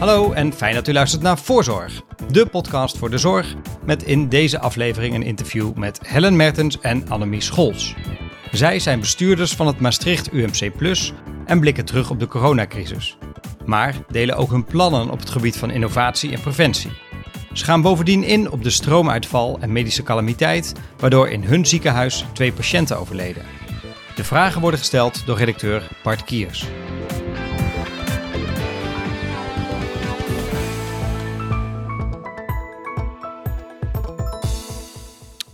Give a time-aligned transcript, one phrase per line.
[0.00, 3.54] Hallo en fijn dat u luistert naar Voorzorg, de podcast voor de zorg,
[3.84, 7.94] met in deze aflevering een interview met Helen Mertens en Annemie Scholz.
[8.50, 11.12] Zij zijn bestuurders van het Maastricht UMC Plus
[11.46, 13.16] en blikken terug op de coronacrisis.
[13.66, 16.90] Maar delen ook hun plannen op het gebied van innovatie en preventie.
[17.52, 22.52] Ze gaan bovendien in op de stroomuitval en medische calamiteit, waardoor in hun ziekenhuis twee
[22.52, 23.42] patiënten overleden.
[24.14, 26.66] De vragen worden gesteld door redacteur Bart Kiers.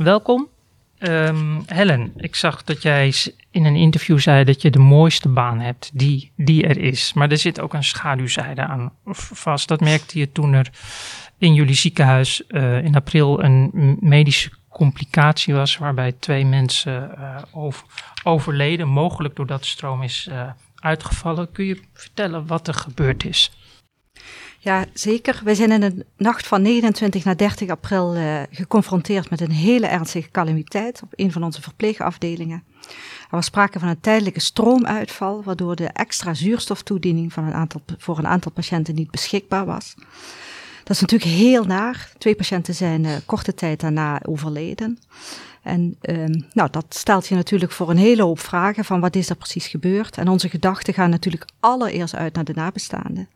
[0.06, 0.48] Welkom.
[0.98, 3.14] Ehm, Helen, ik zag dat jij
[3.50, 7.12] in een interview zei dat je de mooiste baan hebt die, die er is.
[7.12, 9.68] Maar er zit ook een schaduwzijde aan vast.
[9.68, 10.70] Dat merkte je toen er
[11.38, 17.18] in jullie ziekenhuis uh, in april een medische complicatie was waarbij twee mensen
[17.52, 17.84] over,
[18.24, 21.52] overleden, mogelijk doordat de stroom is uh, uitgevallen.
[21.52, 23.50] Kun je vertellen wat er gebeurd is?
[24.66, 25.40] Ja, zeker.
[25.44, 29.86] Wij zijn in de nacht van 29 naar 30 april uh, geconfronteerd met een hele
[29.86, 32.64] ernstige calamiteit op een van onze verpleegafdelingen.
[33.20, 38.18] Er was sprake van een tijdelijke stroomuitval, waardoor de extra zuurstoftoediening van een aantal, voor
[38.18, 39.94] een aantal patiënten niet beschikbaar was.
[40.84, 42.10] Dat is natuurlijk heel naar.
[42.18, 44.98] Twee patiënten zijn uh, korte tijd daarna overleden.
[45.62, 49.30] En um, nou, dat stelt je natuurlijk voor een hele hoop vragen van wat is
[49.30, 50.16] er precies gebeurd.
[50.16, 53.28] En onze gedachten gaan natuurlijk allereerst uit naar de nabestaanden.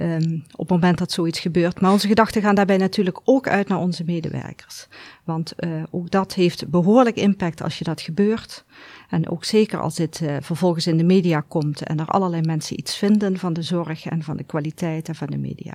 [0.00, 1.80] Um, op het moment dat zoiets gebeurt.
[1.80, 4.86] Maar onze gedachten gaan daarbij natuurlijk ook uit naar onze medewerkers.
[5.24, 8.64] Want uh, ook dat heeft behoorlijk impact als je dat gebeurt.
[9.08, 12.78] En ook zeker als dit uh, vervolgens in de media komt en er allerlei mensen
[12.78, 15.74] iets vinden van de zorg en van de kwaliteit en van de media.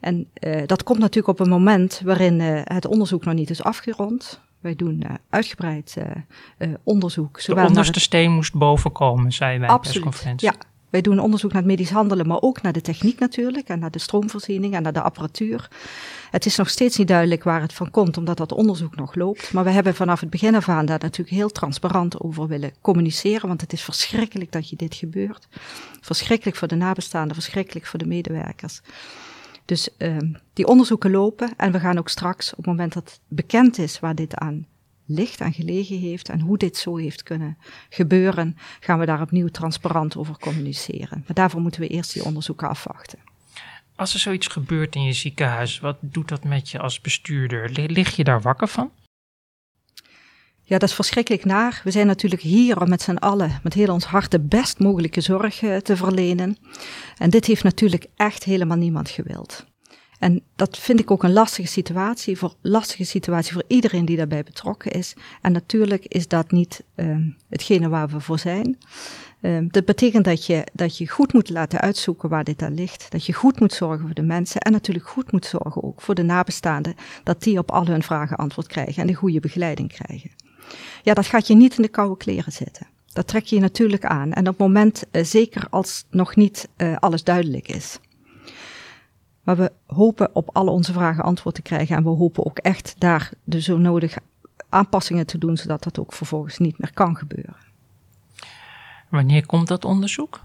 [0.00, 4.40] En uh, dat komt natuurlijk op een moment waarin het onderzoek nog niet is afgerond.
[4.60, 5.96] Wij doen uitgebreid
[6.82, 7.44] onderzoek.
[7.44, 8.02] De onderste het...
[8.02, 10.48] steen moest bovenkomen, zei wij in persconferentie.
[10.48, 10.54] Ja,
[10.92, 13.90] wij doen onderzoek naar het medisch handelen, maar ook naar de techniek natuurlijk en naar
[13.90, 15.68] de stroomvoorziening en naar de apparatuur.
[16.30, 19.52] Het is nog steeds niet duidelijk waar het van komt, omdat dat onderzoek nog loopt.
[19.52, 23.48] Maar we hebben vanaf het begin af aan daar natuurlijk heel transparant over willen communiceren,
[23.48, 25.48] want het is verschrikkelijk dat je dit gebeurt.
[26.00, 28.80] Verschrikkelijk voor de nabestaanden, verschrikkelijk voor de medewerkers.
[29.64, 30.16] Dus uh,
[30.52, 34.14] die onderzoeken lopen en we gaan ook straks, op het moment dat bekend is waar
[34.14, 34.66] dit aan
[35.14, 37.58] licht aan gelegen heeft en hoe dit zo heeft kunnen
[37.88, 41.22] gebeuren, gaan we daar opnieuw transparant over communiceren.
[41.26, 43.18] Maar daarvoor moeten we eerst die onderzoeken afwachten.
[43.96, 47.70] Als er zoiets gebeurt in je ziekenhuis, wat doet dat met je als bestuurder?
[47.70, 48.90] Lig je daar wakker van?
[50.62, 51.80] Ja, dat is verschrikkelijk naar.
[51.84, 55.20] We zijn natuurlijk hier om met z'n allen, met heel ons hart, de best mogelijke
[55.20, 56.56] zorg te verlenen.
[57.18, 59.66] En dit heeft natuurlijk echt helemaal niemand gewild.
[60.22, 64.42] En dat vind ik ook een lastige situatie, voor lastige situatie voor iedereen die daarbij
[64.42, 65.14] betrokken is.
[65.40, 67.16] En natuurlijk is dat niet uh,
[67.48, 68.78] hetgene waar we voor zijn.
[69.40, 73.10] Uh, dat betekent dat je, dat je goed moet laten uitzoeken waar dit aan ligt.
[73.10, 76.14] Dat je goed moet zorgen voor de mensen en natuurlijk goed moet zorgen ook voor
[76.14, 76.94] de nabestaanden.
[77.22, 80.30] Dat die op al hun vragen antwoord krijgen en de goede begeleiding krijgen.
[81.02, 82.86] Ja, dat gaat je niet in de koude kleren zitten.
[83.12, 84.32] Dat trek je natuurlijk aan.
[84.32, 87.98] En op het moment, uh, zeker als nog niet uh, alles duidelijk is.
[89.42, 91.96] Maar we hopen op alle onze vragen antwoord te krijgen.
[91.96, 94.20] En we hopen ook echt daar de zo nodige
[94.68, 97.56] aanpassingen te doen, zodat dat ook vervolgens niet meer kan gebeuren.
[99.08, 100.40] Wanneer komt dat onderzoek?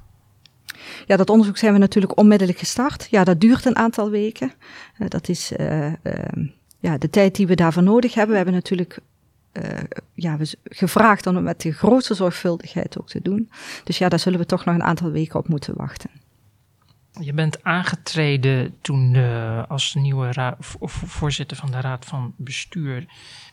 [1.05, 3.07] Ja, dat onderzoek zijn we natuurlijk onmiddellijk gestart.
[3.09, 4.51] Ja, dat duurt een aantal weken.
[4.97, 5.93] Uh, dat is uh, uh,
[6.79, 8.31] ja, de tijd die we daarvoor nodig hebben.
[8.31, 8.99] We hebben natuurlijk
[10.13, 13.49] ja, we gevraagd om het met de grootste zorgvuldigheid ook te doen.
[13.83, 16.09] Dus ja, daar zullen we toch nog een aantal weken op moeten wachten.
[17.19, 19.15] Je bent aangetreden toen
[19.67, 20.55] als nieuwe
[20.85, 23.05] voorzitter van de Raad van Bestuur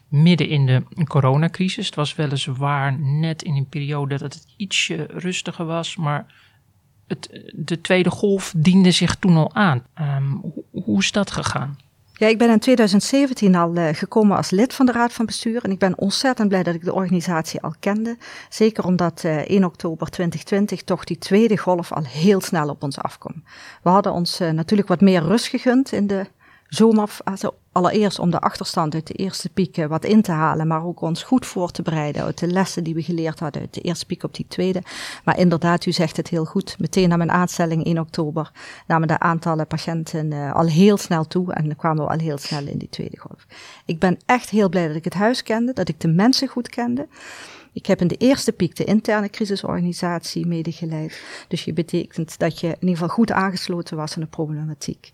[0.09, 1.87] midden in de coronacrisis.
[1.87, 6.35] Het was weliswaar net in een periode dat het ietsje rustiger was, maar
[7.07, 9.87] het, de tweede golf diende zich toen al aan.
[10.41, 11.79] Hoe, hoe is dat gegaan?
[12.17, 15.65] Ja, ik ben in 2017 al uh, gekomen als lid van de Raad van Bestuur.
[15.65, 18.17] En ik ben ontzettend blij dat ik de organisatie al kende.
[18.49, 22.83] Zeker omdat uh, eh, 1 oktober 2020 toch die tweede golf al heel snel op
[22.83, 23.43] ons afkwam.
[23.83, 26.27] We hadden ons uh, natuurlijk wat meer rust gegund in de
[26.75, 27.17] zomer.
[27.25, 31.01] Also allereerst om de achterstand uit de eerste piek wat in te halen, maar ook
[31.01, 34.07] ons goed voor te bereiden uit de lessen die we geleerd hadden uit de eerste
[34.07, 34.83] piek op die tweede.
[35.25, 36.77] Maar inderdaad, u zegt het heel goed.
[36.79, 38.51] Meteen na mijn aanstelling in oktober
[38.87, 42.67] namen de aantallen patiënten uh, al heel snel toe en kwamen we al heel snel
[42.67, 43.47] in die tweede golf.
[43.85, 46.69] Ik ben echt heel blij dat ik het huis kende, dat ik de mensen goed
[46.69, 47.07] kende.
[47.75, 51.23] Ik heb in de eerste piek de interne crisisorganisatie medegeleid.
[51.49, 55.13] Dus je betekent dat je in ieder geval goed aangesloten was aan de problematiek.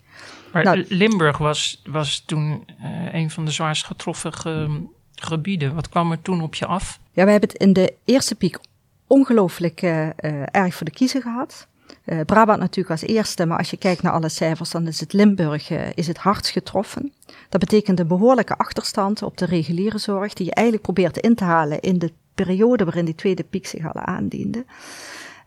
[0.53, 4.81] Maar nou, Limburg was, was toen uh, een van de zwaarst getroffen ge,
[5.15, 5.75] gebieden.
[5.75, 6.99] Wat kwam er toen op je af?
[7.11, 8.57] Ja, we hebben het in de eerste piek
[9.07, 10.11] ongelooflijk uh, uh,
[10.51, 11.67] erg voor de kiezer gehad.
[12.05, 15.13] Uh, Brabant natuurlijk als eerste, maar als je kijkt naar alle cijfers, dan is het
[15.13, 17.13] Limburg uh, is het hardst getroffen.
[17.49, 21.43] Dat betekent een behoorlijke achterstand op de reguliere zorg, die je eigenlijk probeert in te
[21.43, 24.65] halen in de periode waarin die tweede piek zich al aandiende.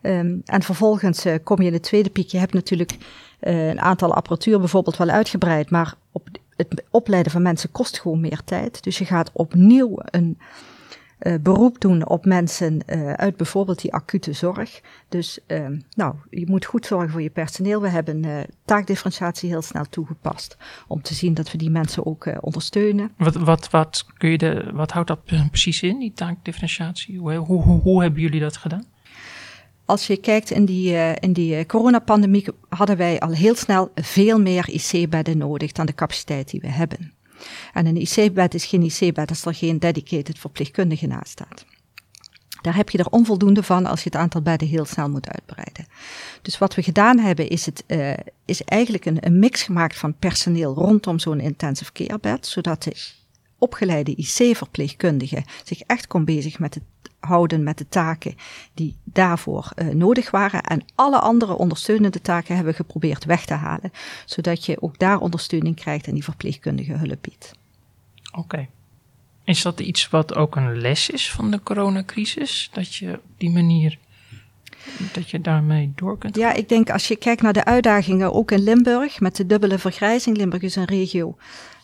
[0.01, 2.29] Um, en vervolgens uh, kom je in de tweede piek.
[2.29, 2.97] Je hebt natuurlijk
[3.39, 8.41] een aantal apparatuur bijvoorbeeld wel uitgebreid, maar op het opleiden van mensen kost gewoon meer
[8.45, 8.83] tijd.
[8.83, 10.37] Dus je gaat opnieuw een
[11.41, 14.81] beroep doen op mensen uh, uit bijvoorbeeld die acute zorg.
[15.09, 17.81] Dus uh, nou, je moet goed zorgen voor je personeel.
[17.81, 20.57] We hebben uh, taakdifferentiatie heel snel toegepast
[20.87, 23.11] om te zien dat we die mensen ook ondersteunen.
[23.17, 27.17] Wat, wat, wat, kun je de, wat houdt dat precies in, die taakdifferentiatie?
[27.17, 28.85] Hoe, hoe, hoe, hoe hebben jullie dat gedaan?
[29.85, 34.69] Als je kijkt in die, in die coronapandemie hadden wij al heel snel veel meer
[34.69, 37.14] IC-bedden nodig dan de capaciteit die we hebben.
[37.73, 41.65] En een IC-bed is geen IC-bed als er geen dedicated verpleegkundige naast staat.
[42.61, 45.85] Daar heb je er onvoldoende van als je het aantal bedden heel snel moet uitbreiden.
[46.41, 48.13] Dus wat we gedaan hebben, is, het, uh,
[48.45, 52.95] is eigenlijk een, een, mix gemaakt van personeel rondom zo'n intensive care bed, zodat de
[53.57, 56.83] opgeleide IC-verpleegkundige zich echt kon bezig met het
[57.25, 58.35] houden met de taken
[58.73, 60.63] die daarvoor uh, nodig waren.
[60.63, 63.91] En alle andere ondersteunende taken hebben we geprobeerd weg te halen,
[64.25, 67.53] zodat je ook daar ondersteuning krijgt en die verpleegkundige hulp biedt.
[68.31, 68.39] Oké.
[68.39, 68.69] Okay.
[69.43, 72.69] Is dat iets wat ook een les is van de coronacrisis?
[72.73, 73.97] Dat je op die manier
[75.13, 76.35] dat je daarmee door kunt?
[76.35, 79.79] Ja, ik denk als je kijkt naar de uitdagingen, ook in Limburg, met de dubbele
[79.79, 80.37] vergrijzing.
[80.37, 81.37] Limburg is een regio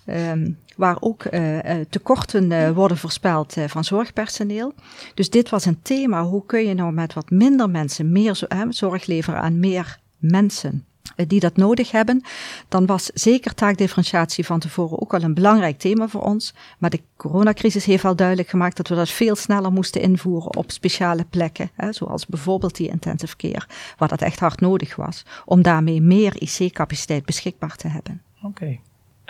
[0.05, 1.59] um, waar ook uh,
[1.89, 4.73] tekorten uh, worden voorspeld van zorgpersoneel.
[5.13, 6.23] Dus dit was een thema.
[6.23, 10.85] Hoe kun je nou met wat minder mensen meer zorg leveren aan meer mensen?
[11.27, 12.23] die dat nodig hebben,
[12.67, 16.53] dan was zeker taakdifferentiatie van tevoren ook wel een belangrijk thema voor ons.
[16.77, 20.71] Maar de coronacrisis heeft al duidelijk gemaakt dat we dat veel sneller moesten invoeren op
[20.71, 23.67] speciale plekken, hè, zoals bijvoorbeeld die intensive care,
[23.97, 28.21] waar dat echt hard nodig was, om daarmee meer IC-capaciteit beschikbaar te hebben.
[28.37, 28.47] Oké.
[28.47, 28.79] Okay.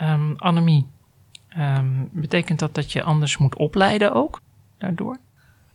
[0.01, 0.87] Um, Annemie,
[1.57, 4.41] um, betekent dat dat je anders moet opleiden ook
[4.77, 5.17] daardoor?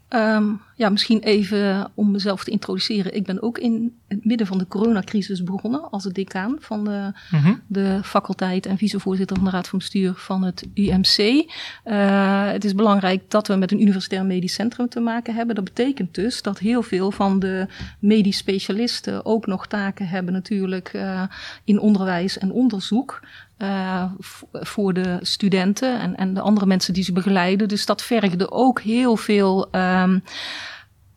[0.09, 3.15] Um, ja, misschien even om mezelf te introduceren.
[3.15, 7.39] Ik ben ook in het midden van de coronacrisis begonnen als decaan van de, mm
[7.41, 7.61] -hmm.
[7.67, 11.19] de faculteit en vicevoorzitter van de Raad van Bestuur van het UMC.
[11.19, 15.55] Uh, het is belangrijk dat we met een universitair medisch centrum te maken hebben.
[15.55, 17.67] Dat betekent dus dat heel veel van de
[17.99, 21.23] medisch specialisten ook nog taken hebben natuurlijk uh,
[21.65, 23.21] in onderwijs en onderzoek.
[23.59, 24.05] Uh,
[24.53, 27.69] voor de studenten en, en de andere mensen die ze begeleiden.
[27.69, 30.23] Dus dat vergde ook heel veel um,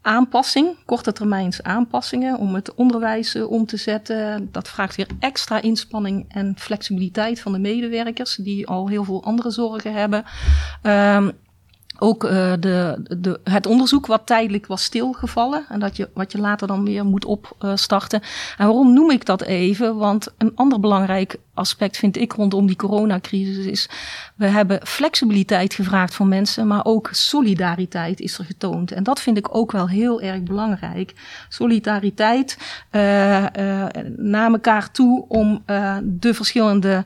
[0.02, 4.50] aanpassing, korte termijns aanpassingen om het onderwijs uh, om te zetten.
[4.52, 9.52] Dat vraagt weer extra inspanning en flexibiliteit van de medewerkers die al heel veel andere
[9.52, 10.24] zorgen hebben.
[10.84, 11.32] Um,
[12.00, 16.38] ook uh, de, de, het onderzoek wat tijdelijk was stilgevallen en dat je, wat je
[16.38, 18.22] later dan weer moet opstarten.
[18.58, 19.96] En waarom noem ik dat even?
[19.96, 23.90] Want een ander belangrijk aspect vind ik rondom die coronacrisis is,
[24.36, 28.92] we hebben flexibiliteit gevraagd van mensen, maar ook solidariteit is er getoond.
[28.92, 31.14] En dat vind ik ook wel heel erg belangrijk.
[31.50, 32.58] Solidariteit
[32.92, 33.46] uh,
[34.18, 35.64] naar elkaar toe om
[36.04, 37.04] de verschillende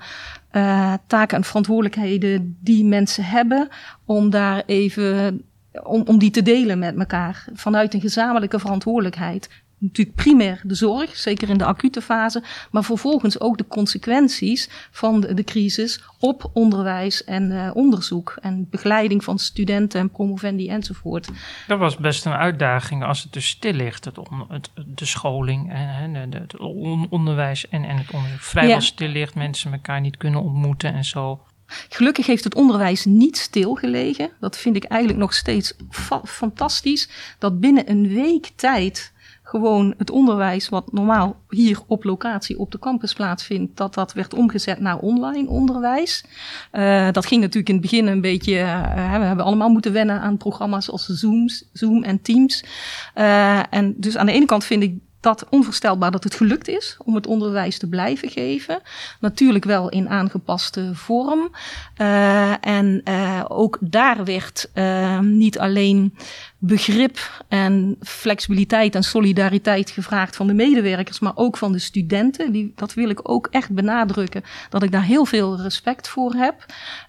[0.56, 3.68] uh, taken en verantwoordelijkheden die mensen hebben,
[4.06, 5.42] om daar even
[5.84, 9.50] om, om die te delen met elkaar vanuit een gezamenlijke verantwoordelijkheid
[9.84, 15.22] natuurlijk primair de zorg, zeker in de acute fase, maar vervolgens ook de consequenties van
[15.22, 21.30] de, de crisis op onderwijs en uh, onderzoek en begeleiding van studenten en promovendi enzovoort.
[21.68, 25.74] Dat was best een uitdaging als het dus stil ligt, het, on, het de scholing
[25.74, 28.80] en het, het on, onderwijs en, en het onderzoek vrijwel ja.
[28.80, 31.42] stil ligt, mensen elkaar niet kunnen ontmoeten en zo.
[31.90, 34.32] Gelukkig heeft het onderwijs niet stilgelegen.
[34.40, 37.10] Dat vind ik eigenlijk nog steeds fa fantastisch.
[37.40, 39.13] Dat binnen een week tijd
[39.60, 44.34] gewoon het onderwijs wat normaal hier op locatie op de campus plaatsvindt, dat dat werd
[44.34, 46.26] omgezet naar online onderwijs.
[46.72, 50.22] Uh, dat ging natuurlijk in het begin een beetje, uh, we hebben allemaal moeten wennen
[50.22, 52.64] aan programma's als Zooms, Zoom en Teams.
[53.16, 56.98] Uh, en dus aan de ene kant vind ik dat onvoorstelbaar dat het gelukt is
[57.04, 58.82] om het onderwijs te blijven geven.
[59.20, 61.52] Natuurlijk wel in aangepaste vorm.
[61.98, 66.18] Uh, en uh, ook daar werd uh, niet alleen
[66.58, 72.52] begrip en flexibiliteit en solidariteit gevraagd van de medewerkers, maar ook van de studenten.
[72.52, 76.66] Die, dat wil ik ook echt benadrukken, dat ik daar heel veel respect voor heb.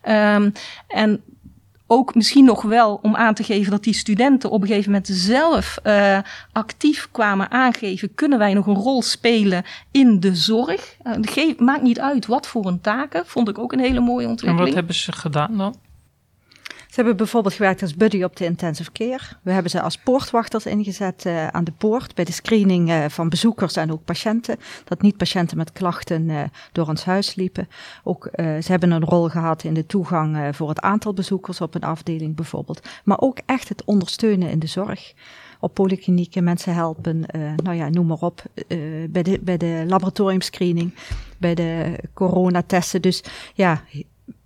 [0.09, 0.53] Um,
[0.89, 1.23] en
[1.87, 5.09] ook misschien nog wel om aan te geven dat die studenten op een gegeven moment
[5.13, 6.19] zelf uh,
[6.53, 10.97] actief kwamen aangeven: kunnen wij nog een rol spelen in de zorg?
[11.05, 14.29] Uh, geef, maakt niet uit wat voor een taken, vond ik ook een hele mooie
[14.29, 14.59] ontwikkeling.
[14.59, 15.75] En wat hebben ze gedaan dan?
[16.95, 19.23] Ze hebben bijvoorbeeld gewerkt als buddy op de intensive care.
[19.43, 23.29] We hebben ze als poortwachters ingezet uh, aan de poort bij de screening uh, van
[23.29, 24.57] bezoekers en ook patiënten.
[24.85, 27.69] Dat niet patiënten met klachten uh, door ons huis liepen.
[28.05, 31.83] Ook ze hebben een rol gehad in de toegang voor het aantal bezoekers op een
[31.83, 32.89] afdeling bijvoorbeeld.
[33.05, 35.13] Maar ook echt het ondersteunen in de zorg
[35.61, 37.25] op polyklinieken mensen helpen,
[37.63, 38.43] nou ja, noem maar op,
[39.11, 40.95] bij, de, bij de laboratoriumscreening,
[41.39, 43.03] bij de coronatesten.
[43.03, 43.25] Dus
[43.55, 43.83] ja,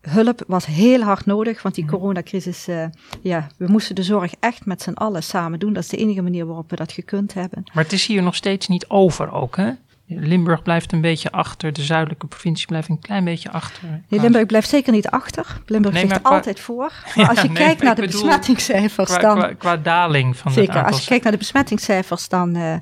[0.00, 1.92] hulp was heel hard nodig, want die mhm.
[1.92, 2.84] coronacrisis, uh,
[3.22, 5.72] ja, we moesten de zorg echt met z'n allen samen doen.
[5.72, 7.62] Dat is de enige manier waarop we dat gekund hebben.
[7.72, 9.70] Maar het is hier nog steeds niet over ook, hè?
[10.08, 13.82] Limburg blijft een beetje achter, de zuidelijke provincie blijft een klein beetje achter.
[14.08, 15.60] Nee, Limburg blijft zeker niet achter.
[15.66, 16.92] Limburg nee, ligt altijd voor.
[17.14, 19.38] Maar als je kijkt naar de besmettingscijfers, qua, dan.
[19.38, 22.74] Qua, qua, daling van Zeker, als je kijkt naar de besmettingscijfers, dan uh,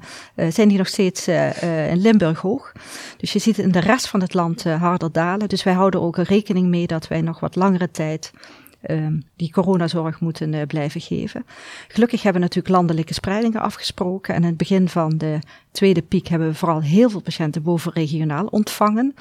[0.48, 2.72] zijn die nog steeds uh, in Limburg hoog.
[3.16, 5.48] Dus je ziet in de rest van het land harder dalen.
[5.48, 8.32] Dus wij houden ook rekening mee dat wij nog wat langere tijd
[9.36, 11.46] die coronazorg moeten uh, blijven geven.
[11.88, 14.34] Gelukkig hebben we natuurlijk landelijke spreidingen afgesproken.
[14.34, 15.38] En in het begin van de
[15.70, 19.14] tweede piek hebben we vooral heel veel patiënten bovenregionaal ontvangen.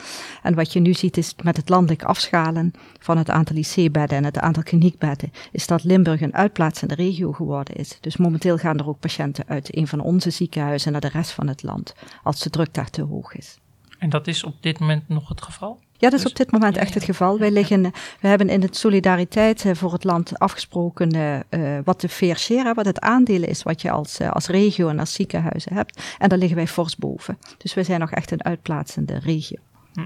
[0.43, 4.23] En wat je nu ziet is met het landelijk afschalen van het aantal IC-bedden en
[4.23, 7.97] het aantal kliniekbedden, is dat Limburg een uitplaatsende regio geworden is.
[8.01, 11.47] Dus momenteel gaan er ook patiënten uit een van onze ziekenhuizen naar de rest van
[11.47, 13.59] het land, als de druk daar te hoog is.
[13.97, 15.79] En dat is op dit moment nog het geval?
[15.97, 17.39] Ja, dat is dus- op dit moment echt het geval.
[17.39, 17.81] Wij liggen,
[18.19, 22.73] we hebben in het Solidariteit eh, voor het land afgesproken uh, wat de fair share,
[22.73, 26.15] wat het aandeel is wat je als, uh, als regio en als ziekenhuizen hebt.
[26.17, 27.37] En daar liggen wij fors boven.
[27.57, 29.57] Dus wij zijn nog echt een uitplaatsende regio.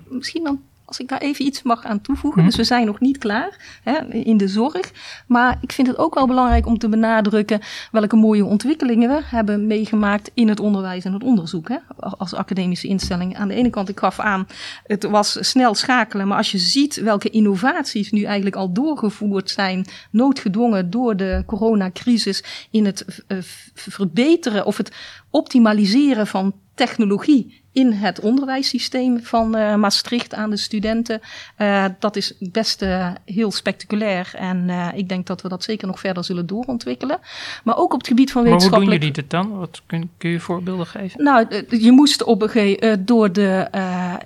[0.09, 2.39] Misschien dan als ik daar even iets mag aan toevoegen.
[2.39, 2.49] Mhm.
[2.49, 4.91] Dus we zijn nog niet klaar hè, in de zorg.
[5.27, 7.59] Maar ik vind het ook wel belangrijk om te benadrukken
[7.91, 11.69] welke mooie ontwikkelingen we hebben meegemaakt in het onderwijs en het onderzoek.
[11.69, 13.37] Hè, als academische instelling.
[13.37, 14.47] Aan de ene kant, ik gaf aan,
[14.83, 16.27] het was snel schakelen.
[16.27, 22.43] Maar als je ziet welke innovaties nu eigenlijk al doorgevoerd zijn, noodgedwongen door de coronacrisis
[22.71, 23.37] in het eh,
[23.73, 24.91] verbeteren of het
[25.29, 31.21] optimaliseren van technologie in het onderwijssysteem van uh, Maastricht aan de studenten.
[31.57, 34.31] Uh, dat is best uh, heel spectaculair.
[34.35, 37.19] En ik denk dat we dat zeker nog verder zullen doorontwikkelen.
[37.63, 38.89] Maar ook op het gebied van wetenschappelijk...
[38.89, 39.59] Maar hoe doen jullie dit dan?
[39.59, 41.23] Wat kun, kun je voorbeelden geven?
[41.23, 43.67] Nou, je moest op een gegeven door de...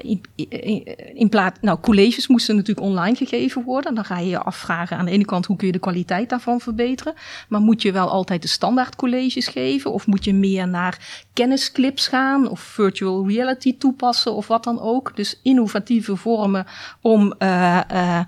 [0.02, 1.60] in, in, in plaats...
[1.62, 3.96] Nou, colleges moesten natuurlijk online gegeven worden.
[3.96, 6.60] Dan ga je je afvragen aan de ene kant hoe kun je de kwaliteit daarvan
[6.60, 7.14] verbeteren.
[7.48, 9.92] Maar moet je wel altijd de standaard colleges geven?
[9.92, 12.50] Of moet je meer naar kennisclips gaan?
[12.50, 13.42] Of virtual reality?
[13.44, 15.16] Reality toepassen of wat dan ook.
[15.16, 16.66] Dus innovatieve vormen
[17.02, 18.20] om uh,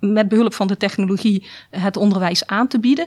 [0.00, 3.06] met behulp van de technologie het onderwijs aan te bieden.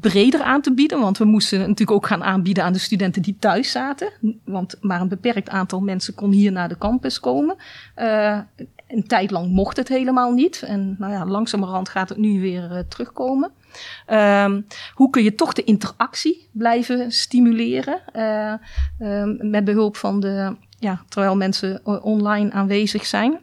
[0.00, 3.36] Breder aan te bieden, want we moesten natuurlijk ook gaan aanbieden aan de studenten die
[3.38, 4.12] thuis zaten.
[4.44, 7.56] Want maar een beperkt aantal mensen kon hier naar de campus komen.
[8.88, 10.62] Een tijd lang mocht het helemaal niet.
[10.62, 13.50] En nou ja, langzamerhand gaat het nu weer terugkomen.
[14.10, 21.02] Um, hoe kun je toch de interactie blijven stimuleren uh, met behulp van de, ja,
[21.08, 23.38] terwijl mensen online aanwezig zijn.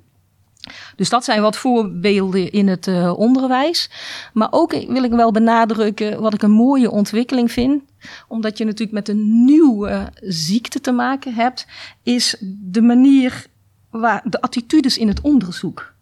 [0.96, 3.90] Dus dat zijn wat voorbeelden in het uh, onderwijs.
[4.34, 7.84] Maar ook wil ik wel benadrukken wat ik een mooie ontwikkeling vind.
[8.28, 11.68] Omdat je natuurlijk met een nieuwe ziekte te maken hebt,
[12.04, 13.46] is de manier
[13.90, 15.94] waar de attitudes in het onderzoek.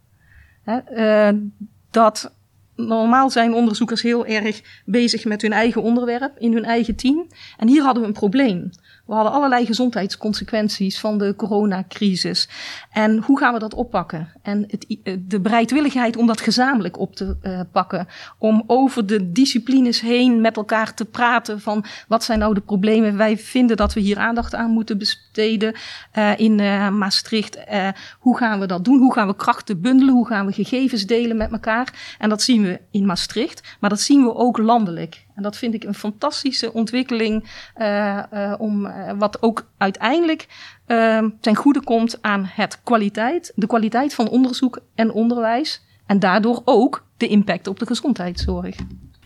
[0.64, 1.34] Hè,
[1.92, 2.32] dat
[2.78, 7.28] normaal zijn onderzoekers heel erg bezig met hun eigen onderwerp in hun eigen team.
[7.58, 8.70] En hier hadden we een probleem.
[9.08, 12.50] We hadden allerlei gezondheidsconsequenties van de coronacrisis.
[12.92, 14.32] En hoe gaan we dat oppakken?
[14.42, 18.08] En het, eh, de bereidwilligheid om dat gezamenlijk op te uh, pakken.
[18.38, 23.18] Om over de disciplines heen met elkaar te praten van wat zijn nou de problemen.
[23.18, 25.76] Wij vinden dat we hier aandacht aan moeten besteden
[26.18, 26.56] uh, in
[26.98, 27.58] Maastricht.
[28.20, 29.00] hoe gaan we dat doen?
[29.00, 30.14] Hoe gaan we krachten bundelen?
[30.14, 32.16] Hoe gaan we gegevens delen met elkaar?
[32.20, 35.27] En dat zien we in Maastricht, maar dat zien we ook landelijk.
[35.38, 40.48] En dat vind ik een fantastische ontwikkeling, uh, uh, om, uh, wat ook uiteindelijk
[41.42, 45.82] ten goede komt aan het kwaliteit, de kwaliteit van onderzoek en onderwijs.
[46.06, 48.76] En daardoor ook de impact op de gezondheidszorg.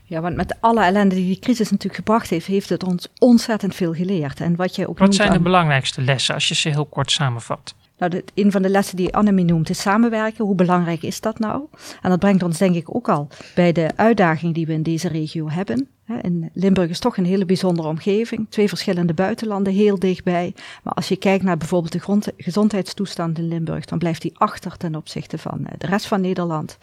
[0.04, 3.76] Ja, want met alle ellende die die crisis natuurlijk gebracht heeft, heeft het ons ontzettend
[3.76, 4.40] veel geleerd.
[4.40, 7.76] En wat je ook wat zijn de belangrijkste lessen als je ze heel kort samenvat?
[8.02, 10.46] Nou, een van de lessen die Annemie noemt is samenwerken.
[10.46, 11.64] Hoe belangrijk is dat nou?
[12.02, 15.08] En dat brengt ons denk ik ook al bij de uitdaging die we in deze
[15.08, 15.88] regio hebben.
[16.22, 18.48] In Limburg is toch een hele bijzondere omgeving.
[18.50, 20.54] Twee verschillende buitenlanden heel dichtbij.
[20.84, 24.78] Maar als je kijkt naar bijvoorbeeld de grond, gezondheidstoestand in Limburg, dan blijft die achter
[24.78, 26.78] ten opzichte van eh, de rest van Nederland.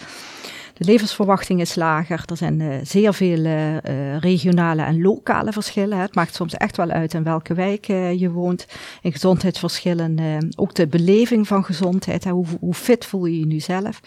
[0.79, 2.23] De levensverwachting is lager.
[2.27, 3.77] Er zijn uh, zeer veel uh,
[4.19, 5.99] regionale en lokale verschillen.
[5.99, 8.67] Het maakt soms echt wel uit in welke wijk je woont.
[9.03, 10.19] In gezondheidsverschillen,
[10.57, 12.25] ook de beleving van gezondheid.
[12.25, 14.01] Hoe, hoe fit voel je je nu zelf?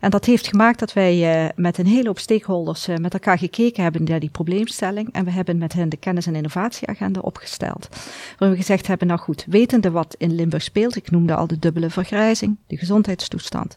[0.00, 3.38] En dat heeft gemaakt dat wij uh, met een hele hoop stakeholders uh, met elkaar
[3.38, 5.12] gekeken hebben naar die probleemstelling.
[5.12, 7.88] En we hebben met hen de kennis- en innovatieagenda opgesteld.
[8.38, 11.58] Waarin we gezegd hebben, nou goed, wetende wat in Limburg speelt, ik noemde al de
[11.58, 13.76] dubbele vergrijzing, de gezondheidstoestand.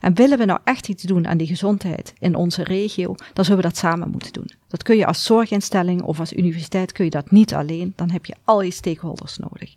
[0.00, 3.62] En willen we nou echt iets doen aan die gezondheid in onze regio, dan zullen
[3.62, 4.50] we dat samen moeten doen.
[4.68, 7.92] Dat kun je als zorginstelling of als universiteit kun je dat niet alleen.
[7.96, 9.74] Dan heb je al je stakeholders nodig.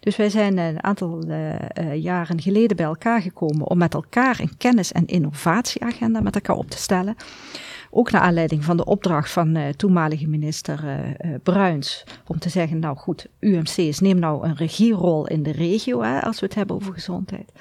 [0.00, 4.40] Dus wij zijn een aantal uh, uh, jaren geleden bij elkaar gekomen om met elkaar
[4.40, 7.16] een kennis- en innovatieagenda met elkaar op te stellen.
[7.90, 10.84] Ook naar aanleiding van de opdracht van uh, toenmalige minister
[11.42, 12.04] Bruins.
[12.26, 16.40] Om te zeggen, nou goed, UMC's neem nou een regierol in de regio hè, als
[16.40, 17.52] we het hebben over gezondheid.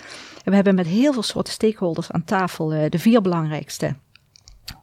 [0.44, 3.96] En we hebben met heel veel soorten stakeholders aan tafel de vier belangrijkste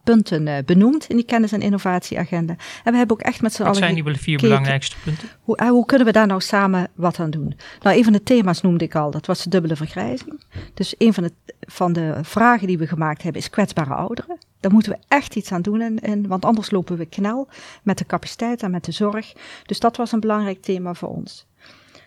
[0.05, 2.57] punten uh, benoemd in die kennis- en innovatieagenda.
[2.85, 3.73] En we hebben ook echt met z'n allen.
[3.73, 5.28] Wat zijn die vier belangrijkste punten?
[5.40, 7.57] Hoe, uh, hoe, kunnen we daar nou samen wat aan doen?
[7.81, 10.40] Nou, een van de thema's noemde ik al, dat was de dubbele vergrijzing.
[10.75, 14.38] Dus een van de, van de vragen die we gemaakt hebben is kwetsbare ouderen.
[14.61, 17.49] Daar moeten we echt iets aan doen, in, in, want anders lopen we knel
[17.83, 19.33] met de capaciteit en met de zorg.
[19.66, 21.47] Dus dat was een belangrijk thema voor ons.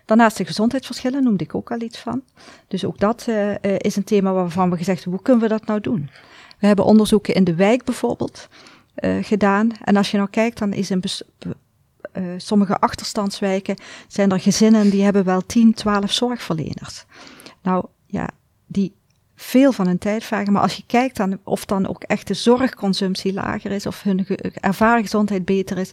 [0.09, 2.21] Daarnaast de gezondheidsverschillen noemde ik ook al iets van.
[2.67, 5.65] Dus ook dat uh, is een thema waarvan we gezegd hebben, hoe kunnen we dat
[5.65, 6.09] nou doen?
[6.59, 8.47] We hebben onderzoeken in de wijk bijvoorbeeld
[8.99, 9.71] uh, gedaan.
[9.83, 11.03] En als je nou kijkt, dan is in
[12.13, 13.75] uh, sommige achterstandswijken
[14.07, 17.05] zijn er gezinnen die hebben wel 10, 12 zorgverleners.
[17.61, 18.29] Nou ja,
[18.65, 18.95] die
[19.41, 20.53] veel van hun tijd vragen.
[20.53, 24.27] Maar als je kijkt dan of dan ook echt de zorgconsumptie lager is of hun
[24.53, 25.91] ervaren gezondheid beter is,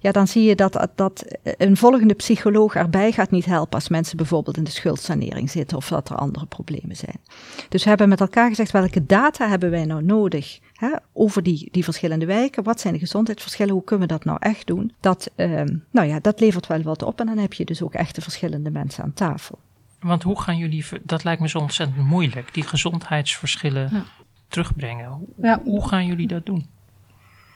[0.00, 4.16] ja, dan zie je dat, dat een volgende psycholoog erbij gaat niet helpen als mensen
[4.16, 7.20] bijvoorbeeld in de schuldsanering zitten of dat er andere problemen zijn.
[7.68, 11.68] Dus we hebben met elkaar gezegd, welke data hebben wij nou nodig hè, over die,
[11.70, 12.62] die verschillende wijken?
[12.62, 13.74] Wat zijn de gezondheidsverschillen?
[13.74, 14.92] Hoe kunnen we dat nou echt doen?
[15.00, 17.94] Dat, um, nou ja, dat levert wel wat op en dan heb je dus ook
[17.94, 19.58] echt de verschillende mensen aan tafel.
[20.06, 24.04] Want hoe gaan jullie, dat lijkt me zo ontzettend moeilijk, die gezondheidsverschillen ja.
[24.48, 25.08] terugbrengen.
[25.10, 25.60] Hoe, ja.
[25.64, 26.66] hoe gaan jullie dat doen?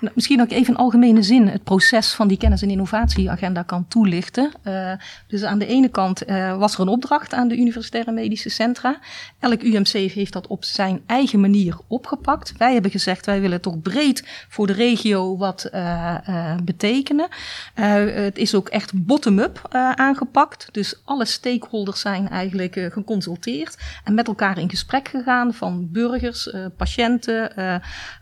[0.00, 3.88] Nou, misschien ook even in algemene zin het proces van die kennis- en innovatieagenda kan
[3.88, 4.52] toelichten.
[4.64, 4.92] Uh,
[5.26, 8.98] dus aan de ene kant uh, was er een opdracht aan de universitaire medische centra.
[9.38, 12.52] Elk UMC heeft dat op zijn eigen manier opgepakt.
[12.56, 17.28] Wij hebben gezegd, wij willen toch breed voor de regio wat uh, betekenen.
[17.74, 20.68] het is ook echt bottom-up aangepakt.
[20.72, 27.56] Dus alle stakeholders zijn eigenlijk geconsulteerd en met elkaar in gesprek gegaan van burgers, patiënten,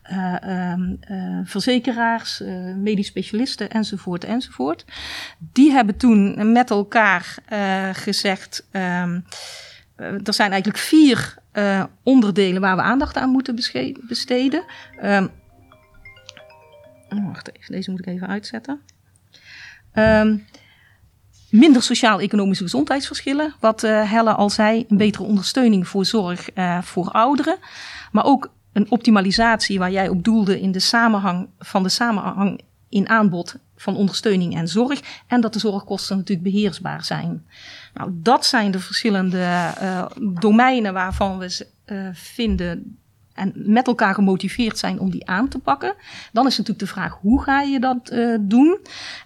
[0.03, 0.95] ehm,
[1.69, 4.85] verzekeraars, uh, medisch specialisten enzovoort enzovoort.
[5.39, 9.25] Die hebben toen met elkaar uh, gezegd, um,
[9.97, 11.37] er zijn eigenlijk vier
[12.03, 13.55] onderdelen waar we aandacht aan moeten
[14.09, 14.65] besteden.
[15.03, 15.31] Um,
[17.09, 18.81] wacht even, deze moet ik even uitzetten.
[19.95, 20.47] Um,
[21.51, 23.55] minder sociaal-economische gezondheidsverschillen.
[23.61, 26.49] Wat Helle al zei, een betere ondersteuning voor zorg
[26.83, 27.57] voor ouderen.
[28.13, 33.09] Maar ook een optimalisatie waar jij op doelde in de samenhang van de samenhang in
[33.09, 35.01] aanbod van ondersteuning en zorg.
[35.27, 37.47] En dat de zorgkosten natuurlijk beheersbaar zijn.
[37.95, 42.99] Nou, dat zijn de verschillende uh, domeinen waarvan we uh, vinden
[43.35, 45.95] en met elkaar gemotiveerd zijn om die aan te pakken.
[46.33, 48.79] Dan is natuurlijk de vraag, hoe ga je dat uh, doen?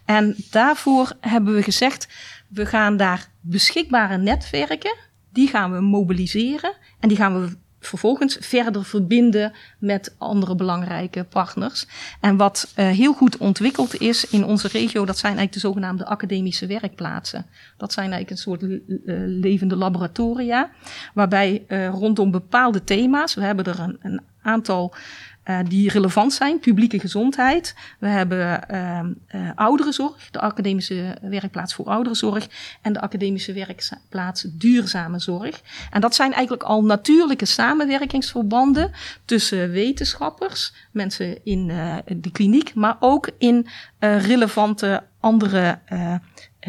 [0.05, 2.09] En daarvoor hebben we gezegd,
[2.49, 4.97] we gaan daar beschikbare netwerken,
[5.33, 7.57] die gaan we mobiliseren en die gaan we
[7.87, 11.87] vervolgens verder verbinden met andere belangrijke partners.
[12.21, 16.07] En wat uh, heel goed ontwikkeld is in onze regio, dat zijn eigenlijk de zogenaamde
[16.07, 17.47] academische werkplaatsen.
[17.77, 18.81] Dat zijn eigenlijk een soort uh,
[19.27, 20.71] levende laboratoria,
[21.15, 24.95] waarbij uh, rondom bepaalde thema's, we hebben er een, een aantal
[25.45, 26.59] uh, die relevant zijn.
[26.59, 27.75] Publieke gezondheid.
[27.99, 29.01] We hebben uh,
[29.35, 32.49] uh, ouderenzorg, de academische werkplaats voor ouderenzorg.
[32.83, 35.63] En de academische werkplaats duurzame zorg.
[35.91, 38.91] En dat zijn eigenlijk al natuurlijke samenwerkingsverbanden
[39.25, 41.67] tussen wetenschappers, mensen in
[42.07, 43.67] de kliniek, maar ook in
[43.99, 45.79] relevante andere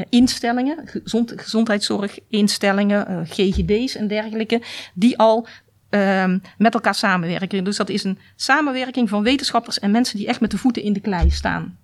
[0.09, 4.61] instellingen, gezond, gezondheidszorginstellingen, GGD's en dergelijke,
[4.93, 5.47] die al
[5.93, 7.63] um, met elkaar samenwerken.
[7.63, 10.93] Dus dat is een samenwerking van wetenschappers en mensen die echt met de voeten in
[10.93, 11.77] de klei staan.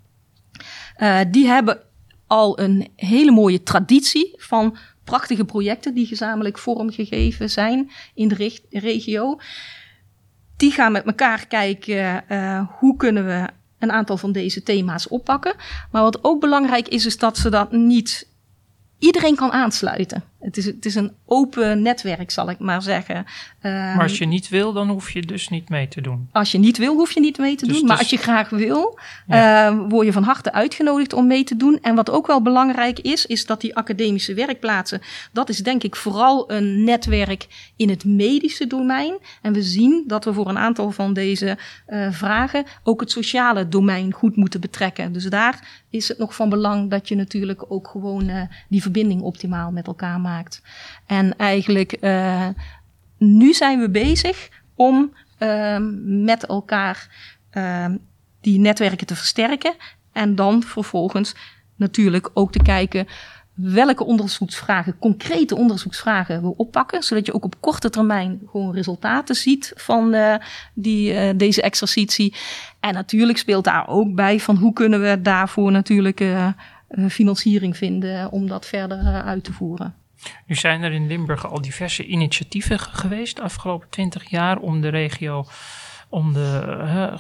[0.98, 1.80] Uh, die hebben
[2.28, 9.40] al een hele mooie traditie van prachtige projecten die gezamenlijk vormgegeven zijn in de regio.
[10.58, 13.48] Die gaan met elkaar kijken uh, hoe kunnen we
[13.80, 15.56] een aantal van deze thema's oppakken.
[15.92, 18.28] Maar wat ook belangrijk is, is dat ze dat niet
[19.00, 20.24] iedereen kan aansluiten.
[20.40, 23.26] Het is, het is een open netwerk, zal ik maar zeggen.
[23.62, 26.30] maar als je niet wil, dan hoef je dus niet mee te doen.
[26.32, 27.88] Als je niet wil, hoef je niet mee te dus doen.
[27.88, 29.76] Maar dus- als je graag wil, ja.
[29.76, 31.80] word je van harte uitgenodigd om mee te doen.
[31.82, 35.96] En wat ook wel belangrijk is, is dat die academische werkplaatsen, dat is denk ik
[35.96, 39.18] vooral een netwerk in het medische domein.
[39.42, 43.68] En we zien dat we voor een aantal van deze uh, vragen ook het sociale
[43.68, 45.14] domein goed moeten betrekken.
[45.14, 49.22] Dus daar is het nog van belang dat je natuurlijk ook gewoon uh, die verbinding
[49.22, 50.29] optimaal met elkaar maakt.
[51.06, 52.48] En eigenlijk uh,
[53.18, 55.14] nu zijn we bezig om
[56.04, 57.08] met elkaar
[58.42, 59.74] die netwerken te versterken.
[60.12, 61.36] En dan vervolgens
[61.76, 63.08] natuurlijk ook te kijken
[63.54, 69.74] welke onderzoeksvragen, concrete onderzoeksvragen we oppakken, zodat je ook op korte termijn gewoon resultaten ziet
[69.76, 70.36] van uh,
[70.74, 72.36] die, uh, deze exercitie.
[72.80, 76.24] En natuurlijk speelt daar ook bij van hoe kunnen we daarvoor natuurlijk
[77.10, 79.99] financiering vinden om dat verder uit te voeren.
[80.46, 84.90] Nu zijn er in Limburg al diverse initiatieven geweest de afgelopen twintig jaar om de
[84.90, 85.46] regio
[86.10, 87.14] om de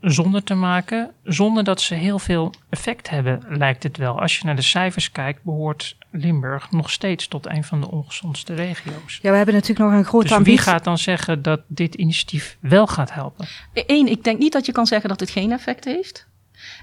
[0.00, 4.20] gezonder te maken, zonder dat ze heel veel effect hebben, lijkt het wel.
[4.20, 8.54] Als je naar de cijfers kijkt, behoort Limburg nog steeds tot een van de ongezondste
[8.54, 9.18] regio's.
[9.22, 12.56] Ja, we hebben natuurlijk nog een grote dus wie gaat dan zeggen dat dit initiatief
[12.60, 13.46] wel gaat helpen?
[13.72, 16.26] Eén, ik denk niet dat je kan zeggen dat het geen effect heeft.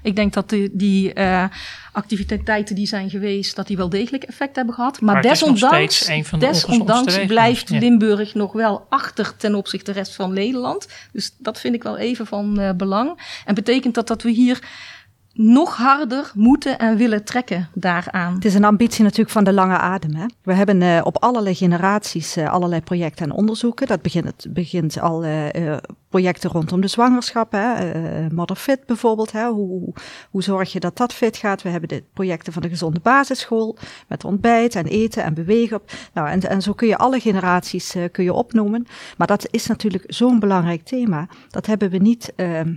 [0.02, 1.44] Ik denk dat die, die uh,
[1.92, 5.00] activiteiten die zijn geweest, dat die wel degelijk effect hebben gehad.
[5.00, 10.32] Maar, maar desondanks, de desondanks blijft Limburg nog wel achter ten opzichte de rest van
[10.32, 10.88] Nederland.
[11.12, 13.18] Dus dat vind ik wel even van uh, belang.
[13.44, 14.58] En betekent dat dat we hier
[15.34, 18.34] nog harder moeten en willen trekken daaraan.
[18.34, 20.14] Het is een ambitie natuurlijk van de lange adem.
[20.14, 20.26] Hè?
[20.42, 23.86] We hebben uh, op allerlei generaties uh, allerlei projecten en onderzoeken.
[23.86, 25.76] Dat begint, begint al uh,
[26.08, 27.52] projecten rondom de zwangerschap.
[27.52, 28.30] Hè?
[28.30, 29.32] Mother Fit bijvoorbeeld.
[29.32, 29.48] Hè?
[29.48, 29.92] Hoe,
[30.30, 31.62] hoe zorg je dat dat fit gaat?
[31.62, 33.76] We hebben de projecten van de gezonde basisschool.
[34.08, 35.80] Met ontbijt en eten en bewegen.
[36.12, 38.86] Nou, en, en zo kun je alle generaties kun je opnoemen.
[39.16, 41.28] Maar dat is natuurlijk zo'n belangrijk thema.
[41.48, 42.74] Dat hebben we niet ehm,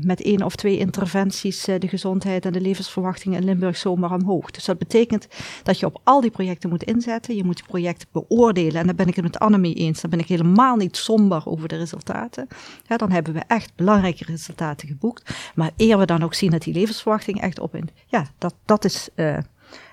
[0.00, 4.50] met één of twee interventies uh, de gezondheid en de levensverwachting in Limburg zomaar omhoog.
[4.50, 5.28] Dus dat betekent
[5.62, 7.36] dat je op al die projecten moet inzetten.
[7.36, 8.80] Je moet die projecten beoordelen.
[8.80, 10.00] En daar ben ik het met Annemie eens.
[10.00, 12.48] Dan ben ik helemaal niet somber over de resultaten.
[12.86, 15.34] Ja, dan hebben we echt belangrijke resultaten geboekt.
[15.54, 17.88] Maar eer we dan ook zien dat die levensverwachting echt op in.
[18.06, 19.08] Ja, dat, dat is.
[19.14, 19.38] Uh,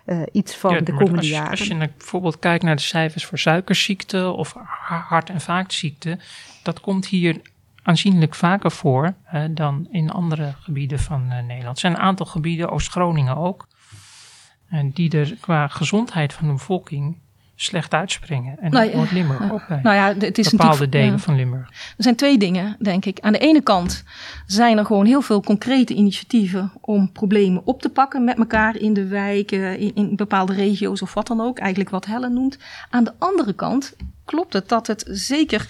[0.05, 1.49] uh, iets van de komende als, jaren.
[1.49, 4.53] Als je bijvoorbeeld kijkt naar de cijfers voor suikerziekte of
[5.07, 6.19] hart- en vaatziekten,
[6.63, 7.41] dat komt hier
[7.83, 9.13] aanzienlijk vaker voor
[9.51, 11.75] dan in andere gebieden van uh, Nederland.
[11.75, 13.67] Er zijn een aantal gebieden, Oost-Groningen ook,
[14.69, 17.21] en die er qua gezondheid van de bevolking
[17.55, 18.59] slecht uitspringen.
[18.59, 21.69] En nou, wordt Limburg ook bij nou ja, het is bepaalde delen van Limburg.
[21.69, 23.19] Er zijn twee dingen, denk ik.
[23.19, 24.03] Aan de ene kant
[24.45, 28.93] zijn er gewoon heel veel concrete initiatieven om problemen op te pakken met elkaar in
[28.93, 31.59] de wijken, in, in bepaalde regio's of wat dan ook.
[31.59, 32.57] Eigenlijk wat Helen noemt.
[32.89, 35.69] Aan de andere kant klopt het dat het zeker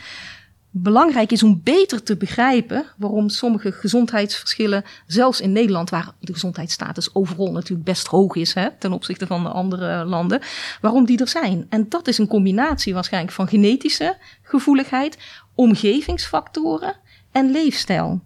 [0.75, 7.15] belangrijk is om beter te begrijpen waarom sommige gezondheidsverschillen, zelfs in Nederland, waar de gezondheidsstatus
[7.15, 10.41] overal natuurlijk best hoog is hè, ten opzichte van de andere landen,
[10.81, 11.65] waarom die er zijn.
[11.69, 15.17] En dat is een combinatie waarschijnlijk van genetische gevoeligheid,
[15.55, 16.95] omgevingsfactoren
[17.31, 18.21] en leefstijl.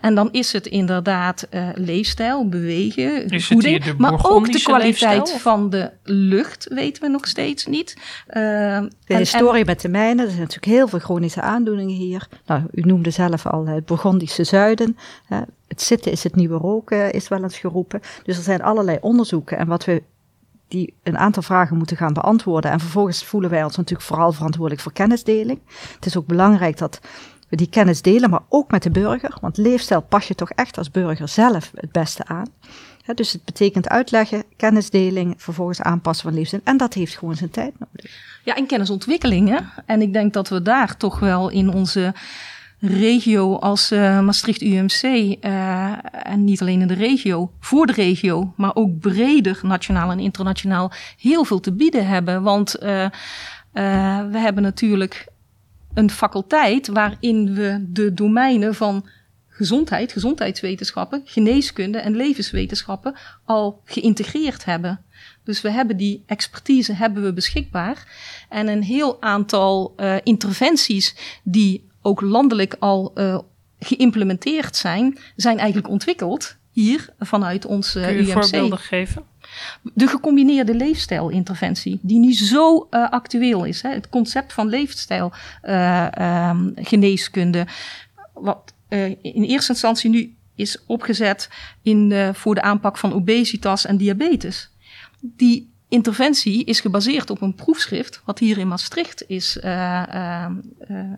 [0.00, 5.70] En dan is het inderdaad uh, leefstijl, bewegen, is voeding, maar ook de kwaliteit van
[5.70, 7.96] de lucht weten we nog steeds niet.
[7.96, 12.28] Uh, de en, historie met de mijnen, er zijn natuurlijk heel veel chronische aandoeningen hier.
[12.46, 14.96] Nou, u noemde zelf al het Burgondische zuiden.
[15.26, 15.40] Hè.
[15.68, 18.00] Het zitten is het nieuwe roken, is wel eens geroepen.
[18.22, 19.58] Dus er zijn allerlei onderzoeken.
[19.58, 20.02] En wat we
[20.68, 22.70] die een aantal vragen moeten gaan beantwoorden.
[22.70, 25.60] En vervolgens voelen wij ons natuurlijk vooral verantwoordelijk voor kennisdeling.
[25.94, 27.00] Het is ook belangrijk dat
[27.48, 29.36] we die kennis delen, maar ook met de burger.
[29.40, 32.46] Want leefstijl pas je toch echt als burger zelf het beste aan.
[33.14, 36.62] dus het betekent uitleggen, kennisdeling, vervolgens aanpassen van leefstijl.
[36.64, 38.40] En dat heeft gewoon zijn tijd nodig.
[38.44, 39.70] Ja, en kennisontwikkelingen.
[39.86, 42.14] En ik denk dat we daar toch wel in onze
[42.80, 45.02] regio als uh, Maastricht UMC,
[45.40, 50.18] eh, en niet alleen in de regio, voor de regio, maar ook breder, nationaal en
[50.18, 52.42] internationaal, heel veel te bieden hebben.
[52.42, 53.06] Want uh,
[54.30, 55.26] we hebben natuurlijk
[55.96, 59.08] een faculteit waarin we de domeinen van
[59.48, 65.04] gezondheid, gezondheidswetenschappen, geneeskunde en levenswetenschappen al geïntegreerd hebben.
[65.44, 68.06] Dus we hebben die expertise hebben we beschikbaar.
[68.48, 73.38] En een heel aantal uh, interventies die ook landelijk al uh,
[73.78, 79.22] geïmplementeerd zijn, zijn eigenlijk ontwikkeld hier vanuit ons uh, Kun je voorbeelden geven?
[79.94, 83.82] De gecombineerde leefstijlinterventie, die nu zo uh, actueel is.
[83.82, 83.90] Hè?
[83.90, 87.64] Het concept van leefstijlgeneeskunde, uh,
[88.34, 91.50] wat uh, in eerste instantie nu is opgezet
[91.82, 94.70] in, voor de aanpak van obesitas en diabetes.
[95.20, 99.62] Die interventie is gebaseerd op een proefschrift, wat hier in Maastricht is, uh,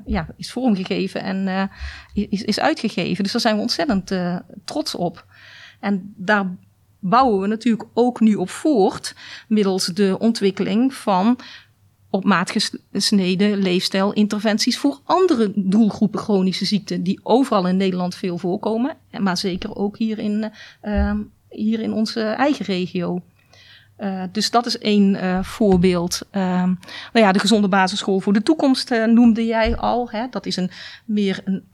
[0.06, 1.70] ja, is vormgegeven en
[2.12, 3.22] is, is uitgegeven.
[3.22, 4.12] Dus daar zijn we ontzettend
[4.64, 5.26] trots op.
[5.80, 6.46] En daar
[6.98, 9.14] bouwen we natuurlijk ook nu op voort,
[9.48, 11.38] middels de ontwikkeling van
[12.10, 18.96] op maat gesneden leefstijlinterventies voor andere doelgroepen chronische ziekten, die overal in Nederland veel voorkomen,
[19.18, 20.52] maar zeker ook hier in,
[21.48, 23.22] hier in onze eigen regio.
[23.98, 26.20] Uh, dus dat is één uh, voorbeeld.
[26.32, 26.76] Uh, nou
[27.12, 30.10] ja, de gezonde basisschool voor de toekomst uh, noemde jij al.
[30.10, 30.26] Hè?
[30.30, 30.70] Dat is een
[31.04, 31.64] meer een,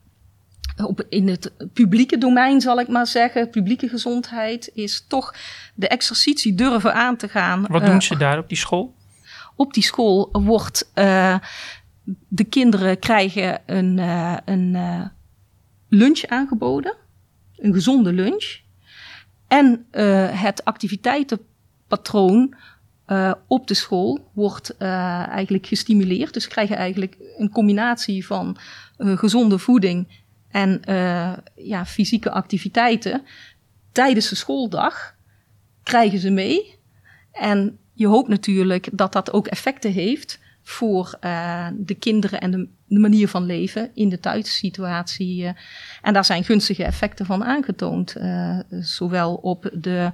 [0.77, 3.49] op, in het publieke domein, zal ik maar zeggen.
[3.49, 5.35] Publieke gezondheid is toch
[5.75, 7.65] de exercitie durven aan te gaan.
[7.67, 8.95] Wat doen ze daar op die school?
[9.55, 10.91] Op die school wordt
[12.27, 13.97] de kinderen krijgen een,
[14.45, 15.11] een
[15.89, 16.95] lunch aangeboden,
[17.55, 18.59] een gezonde lunch.
[19.47, 19.85] En
[20.31, 21.39] het activiteiten
[21.87, 22.55] patroon
[23.07, 26.33] uh, op de school wordt uh, eigenlijk gestimuleerd.
[26.33, 28.57] Dus krijgen eigenlijk een combinatie van
[28.97, 30.23] gezonde voeding
[30.55, 30.81] en
[31.55, 33.23] ja, fysieke activiteiten
[33.91, 35.15] tijdens de schooldag.
[35.83, 36.79] Krijgen ze mee.
[37.31, 42.51] En je hoopt natuurlijk dat dat ook effecten heeft voor uh, de kinderen en
[42.87, 45.43] de, manier van leven in de thuissituatie.
[45.43, 45.49] Uh,
[46.01, 48.15] en daar zijn gunstige effecten van aangetoond.
[48.17, 50.11] Uh, zowel op de,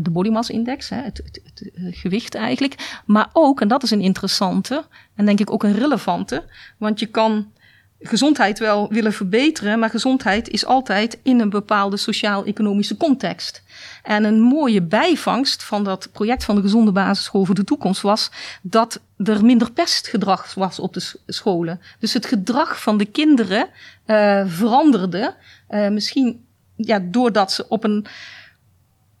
[0.00, 3.00] de body mass index, hè, het, het, het, gewicht eigenlijk.
[3.04, 4.84] Maar ook, en dat is een interessante
[5.14, 6.44] en denk ik ook een relevante.
[6.76, 7.52] Want je kan
[8.00, 13.62] gezondheid wel willen verbeteren, maar gezondheid is altijd in een bepaalde sociaal-economische context.
[14.02, 18.30] En een mooie bijvangst van dat project van de gezonde basisschool voor de toekomst was
[18.62, 21.80] dat er minder pestgedrag was op de scholen.
[21.98, 23.68] Dus het gedrag van de kinderen
[24.06, 25.34] uh, veranderde.
[25.70, 26.44] Uh, misschien
[26.76, 28.06] ja, doordat ze op een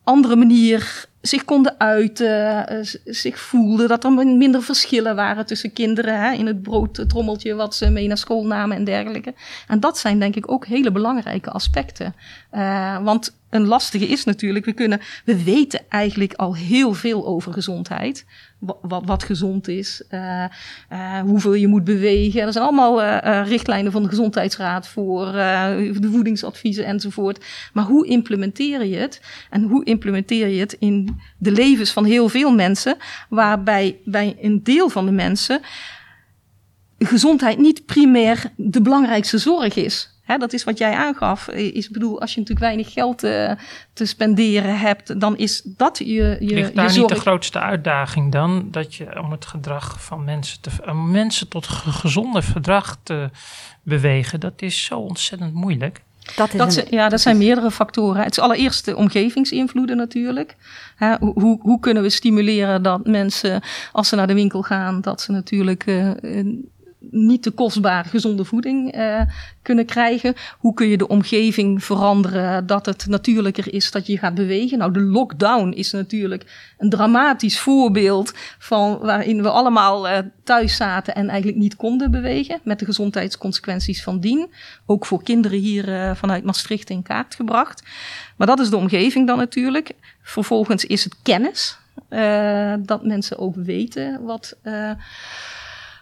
[0.04, 6.20] andere manier zich konden uiten, uh, zich voelden, dat er minder verschillen waren tussen kinderen
[6.20, 9.34] hè, in het broodtrommeltje wat ze mee naar school namen en dergelijke.
[9.68, 12.14] En dat zijn denk ik ook hele belangrijke aspecten.
[12.52, 17.52] Uh, want een lastige is natuurlijk, we kunnen, we weten eigenlijk al heel veel over
[17.52, 18.24] gezondheid.
[18.58, 20.44] Wat, wat, gezond is, uh,
[20.92, 22.42] uh, hoeveel je moet bewegen.
[22.42, 27.44] Er zijn allemaal uh, richtlijnen van de Gezondheidsraad voor de voedingsadviezen enzovoort.
[27.72, 29.20] Maar hoe implementeer je het?
[29.50, 32.96] En hoe implementeer je het in de levens van heel veel mensen,
[33.28, 35.60] waarbij bij een deel van de mensen
[36.98, 40.17] gezondheid niet primair de belangrijkste zorg is.
[40.28, 41.48] Hè, dat is wat jij aangaf.
[41.48, 43.52] Is, bedoel, als je natuurlijk weinig geld uh,
[43.92, 46.04] te spenderen hebt, dan is dat je,
[46.40, 48.68] je, Ligt daar niet de grootste uitdaging dan?
[48.70, 53.30] Dat je om het gedrag van mensen, te, om mensen tot gezonder gedrag te
[53.82, 56.02] bewegen, dat is zo ontzettend moeilijk.
[56.36, 58.22] Dat, is dat, ja, dat zijn meerdere factoren.
[58.22, 60.56] Het is allereerst de omgevingsinvloeden natuurlijk.
[61.20, 63.62] hoe, hoe kunnen we stimuleren dat mensen,
[63.92, 66.10] als ze naar de winkel gaan, dat ze natuurlijk uh,
[67.10, 69.20] niet te kostbare gezonde voeding uh,
[69.62, 70.34] kunnen krijgen.
[70.58, 74.78] Hoe kun je de omgeving veranderen dat het natuurlijker is dat je gaat bewegen?
[74.78, 81.14] Nou, de lockdown is natuurlijk een dramatisch voorbeeld van waarin we allemaal uh, thuis zaten
[81.14, 84.50] en eigenlijk niet konden bewegen, met de gezondheidsconsequenties van dien.
[84.86, 87.82] Ook voor kinderen hier uh, vanuit Maastricht in kaart gebracht.
[88.36, 89.92] Maar dat is de omgeving dan natuurlijk.
[90.22, 91.78] Vervolgens is het kennis.
[92.80, 94.56] dat mensen ook weten wat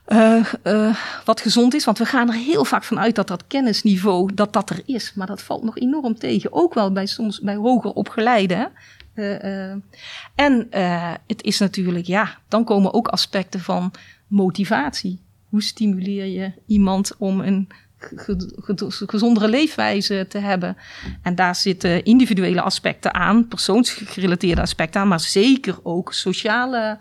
[0.08, 1.84] uh, wat gezond is.
[1.84, 5.12] Want we gaan er heel vaak van uit dat dat kennisniveau dat dat er is.
[5.14, 6.52] Maar dat valt nog enorm tegen.
[6.52, 8.70] Ook wel bij soms bij hoger opgeleiden.
[9.14, 9.70] Uh,
[10.34, 10.66] en
[11.26, 13.92] het is natuurlijk, ja, dan komen ook aspecten van
[14.26, 15.20] motivatie.
[15.48, 17.68] Hoe stimuleer je iemand om een
[19.06, 20.76] gezondere leefwijze te hebben.
[21.22, 26.98] En daar zitten individuele aspecten aan, persoonsgerelateerde aspecten aan, maar zeker ook sociale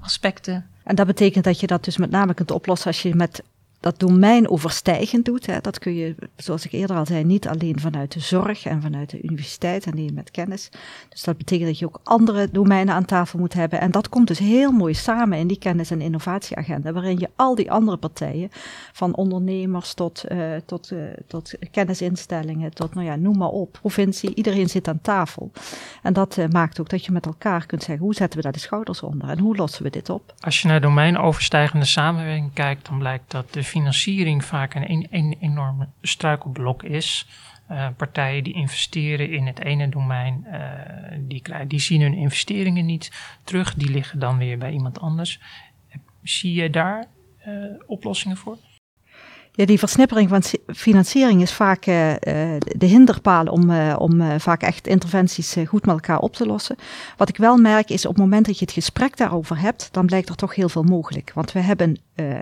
[0.00, 0.66] aspecten.
[0.84, 3.42] En dat betekent dat je dat dus met name kunt oplossen als je met
[3.84, 5.46] dat domein overstijgend doet.
[5.46, 5.60] Hè.
[5.60, 9.10] Dat kun je, zoals ik eerder al zei, niet alleen vanuit de zorg en vanuit
[9.10, 10.68] de universiteit en die met kennis.
[11.08, 13.80] Dus dat betekent dat je ook andere domeinen aan tafel moet hebben.
[13.80, 17.54] En dat komt dus heel mooi samen in die kennis- en innovatieagenda, waarin je al
[17.54, 18.48] die andere partijen,
[18.92, 24.34] van ondernemers tot, uh, tot, uh, tot kennisinstellingen, tot, nou ja, noem maar op, provincie,
[24.34, 25.52] iedereen zit aan tafel.
[26.02, 28.52] En dat uh, maakt ook dat je met elkaar kunt zeggen, hoe zetten we daar
[28.52, 30.34] de schouders onder en hoe lossen we dit op?
[30.40, 35.36] Als je naar domeinoverstijgende samenwerking kijkt, dan blijkt dat de financiering vaak een, een, een
[35.40, 37.26] enorm struikelblok is.
[37.70, 40.60] Uh, partijen die investeren in het ene domein, uh,
[41.20, 43.74] die, die zien hun investeringen niet terug.
[43.74, 45.40] Die liggen dan weer bij iemand anders.
[46.22, 47.04] Zie je daar
[47.46, 48.58] uh, oplossingen voor?
[49.56, 52.12] Ja, die versnippering van financiering is vaak uh,
[52.76, 56.76] de hinderpaal om, uh, om vaak echt interventies goed met elkaar op te lossen.
[57.16, 60.06] Wat ik wel merk is op het moment dat je het gesprek daarover hebt, dan
[60.06, 61.32] blijkt er toch heel veel mogelijk.
[61.34, 61.96] Want we hebben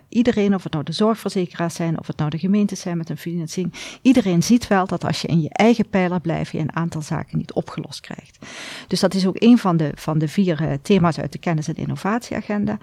[0.09, 3.19] iedereen, of het nou de zorgverzekeraars zijn, of het nou de gemeentes zijn met een
[3.19, 7.03] financiering, iedereen ziet wel dat als je in je eigen pijler blijft, je een aantal
[7.03, 8.47] zaken niet opgelost krijgt.
[8.87, 11.77] Dus dat is ook een van de, van de vier thema's uit de kennis- en
[11.77, 12.79] innovatieagenda.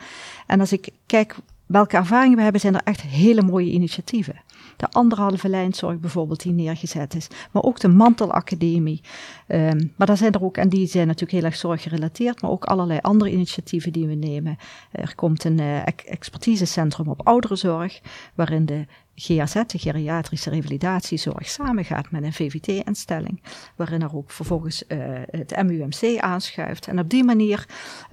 [0.47, 1.35] En als ik kijk
[1.69, 4.41] welke ervaringen we hebben, zijn er echt hele mooie initiatieven.
[4.77, 9.01] De anderhalve lijnzorg bijvoorbeeld die neergezet is, maar ook de Mantelacademie.
[9.47, 12.65] Um, maar daar zijn er ook, en die zijn natuurlijk heel erg zorggerelateerd, maar ook
[12.65, 14.57] allerlei andere initiatieven die we nemen.
[14.91, 18.01] Er komt een uh, expertisecentrum op ouderenzorg,
[18.35, 23.41] waarin de GAZ, de geriatrische revalidatiezorg, samengaat met een VVT-instelling,
[23.75, 24.97] waarin er ook vervolgens uh,
[25.29, 26.87] het MUMC aanschuift.
[26.87, 27.65] En op die manier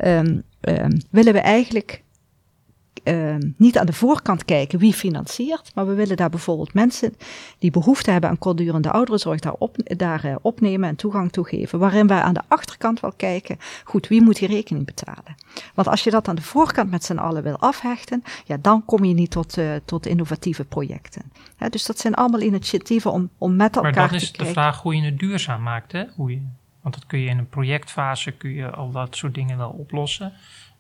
[0.04, 2.04] um, um, willen we eigenlijk
[3.08, 7.14] uh, niet aan de voorkant kijken wie financiert, maar we willen daar bijvoorbeeld mensen
[7.58, 11.78] die behoefte hebben aan kortdurende ouderenzorg daar, op, daar uh, opnemen en toegang toe geven.
[11.78, 15.34] Waarin wij aan de achterkant wel kijken, goed, wie moet die rekening betalen?
[15.74, 19.04] Want als je dat aan de voorkant met z'n allen wil afhechten, ja, dan kom
[19.04, 21.32] je niet tot, uh, tot innovatieve projecten.
[21.56, 24.00] Hè, dus dat zijn allemaal initiatieven om, om met elkaar te kijken.
[24.00, 26.04] Maar dat is de vraag hoe je het duurzaam maakt, hè?
[26.16, 26.40] Hoe je,
[26.82, 30.32] want dat kun je in een projectfase, kun je al dat soort dingen wel oplossen.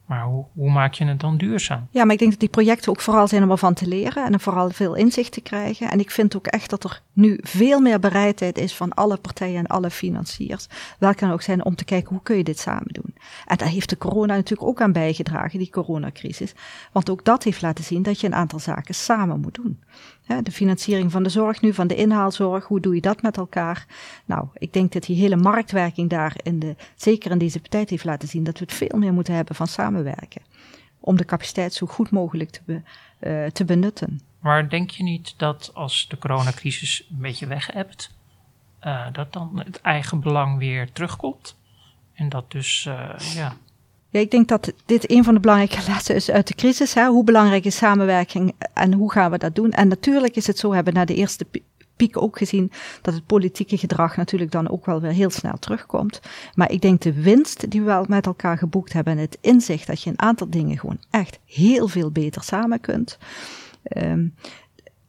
[0.06, 1.88] Maar hoe, maak je het dan duurzaam?
[1.90, 4.32] Ja, maar ik denk dat die projecten ook vooral zijn om ervan te leren en
[4.32, 5.90] er vooral veel inzicht te krijgen.
[5.90, 9.58] En ik vind ook echt dat er nu veel meer bereidheid is van alle partijen
[9.58, 10.66] en alle financiers,
[10.98, 13.14] welke dan ook zijn, om te kijken hoe kun je dit samen doen.
[13.46, 16.54] En daar heeft de corona natuurlijk ook aan bijgedragen, die coronacrisis.
[16.92, 19.82] Want ook dat heeft laten zien dat je een aantal zaken samen moet doen.
[20.26, 23.86] De financiering van de zorg nu, van de inhaalzorg, hoe doe je dat met elkaar?
[24.24, 28.04] Nou, ik denk dat die hele marktwerking daar, in de, zeker in deze tijd, heeft
[28.04, 30.42] laten zien dat we het veel meer moeten hebben van samenwerken.
[31.00, 32.82] Om de capaciteit zo goed mogelijk te, be,
[33.20, 34.20] uh, te benutten.
[34.40, 38.14] Maar denk je niet dat als de coronacrisis een beetje weg hebt,
[38.82, 41.56] uh, dat dan het eigen belang weer terugkomt?
[42.14, 43.56] En dat dus, uh, ja,
[44.20, 46.94] ik denk dat dit een van de belangrijke lessen is uit de crisis.
[46.94, 47.06] Hè?
[47.06, 49.70] Hoe belangrijk is samenwerking en hoe gaan we dat doen?
[49.70, 51.46] En natuurlijk is het zo, we hebben na de eerste
[51.96, 56.20] piek ook gezien dat het politieke gedrag natuurlijk dan ook wel weer heel snel terugkomt.
[56.54, 59.86] Maar ik denk de winst die we wel met elkaar geboekt hebben en het inzicht
[59.86, 63.18] dat je een aantal dingen gewoon echt heel veel beter samen kunt.
[63.96, 64.34] Um,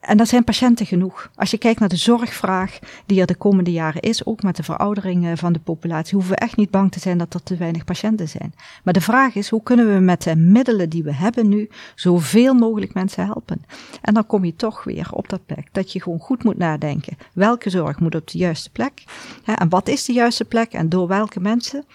[0.08, 1.30] en dat zijn patiënten genoeg.
[1.36, 4.64] Als je kijkt naar de zorgvraag die er de komende jaren is, ook met de
[4.64, 7.84] veroudering van de populatie, hoeven we echt niet bang te zijn dat er te weinig
[7.84, 8.54] patiënten zijn.
[8.84, 12.54] Maar de vraag is, hoe kunnen we met de middelen die we hebben nu zoveel
[12.54, 13.62] mogelijk mensen helpen?
[14.02, 17.18] En dan kom je toch weer op dat plek dat je gewoon goed moet nadenken.
[17.34, 19.04] Welke zorg moet op de juiste plek?
[19.46, 21.86] En wat is de juiste plek en door welke mensen?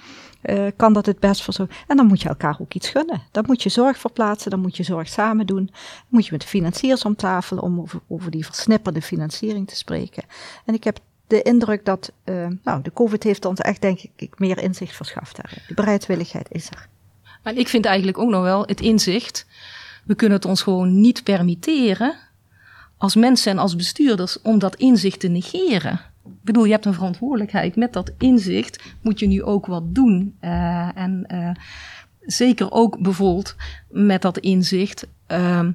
[0.42, 1.66] Uh, kan dat het best voor zo.
[1.86, 3.22] En dan moet je elkaar ook iets gunnen.
[3.30, 5.64] Dan moet je zorg verplaatsen, dan moet je zorg samen doen.
[5.66, 10.22] Dan moet je met financiers om tafel om over, die versnipperde financiering te spreken.
[10.64, 14.38] En ik heb de indruk dat, uh, nou, de COVID heeft ons echt, denk ik,
[14.38, 15.62] meer inzicht verschaft daarin.
[15.68, 16.88] De bereidwilligheid is er.
[17.42, 19.46] Maar ik vind eigenlijk ook nog wel het inzicht.
[20.04, 22.14] We kunnen het ons gewoon niet permitteren
[22.96, 26.00] als mensen en als bestuurders om dat inzicht te negeren.
[26.24, 27.76] Ik bedoel, je hebt een verantwoordelijkheid.
[27.76, 30.36] Met dat inzicht moet je nu ook wat doen.
[30.40, 31.50] Uh, en uh,
[32.20, 33.56] zeker ook bijvoorbeeld
[33.88, 35.06] met dat inzicht.
[35.28, 35.68] Uh,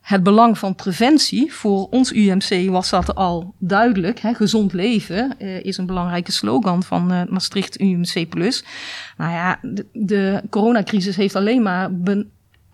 [0.00, 1.52] het belang van preventie.
[1.52, 4.18] Voor ons UMC was dat al duidelijk.
[4.18, 4.34] Hè?
[4.34, 8.28] Gezond leven uh, is een belangrijke slogan van Maastricht UMC.
[9.16, 11.90] Nou ja, de, de coronacrisis heeft alleen maar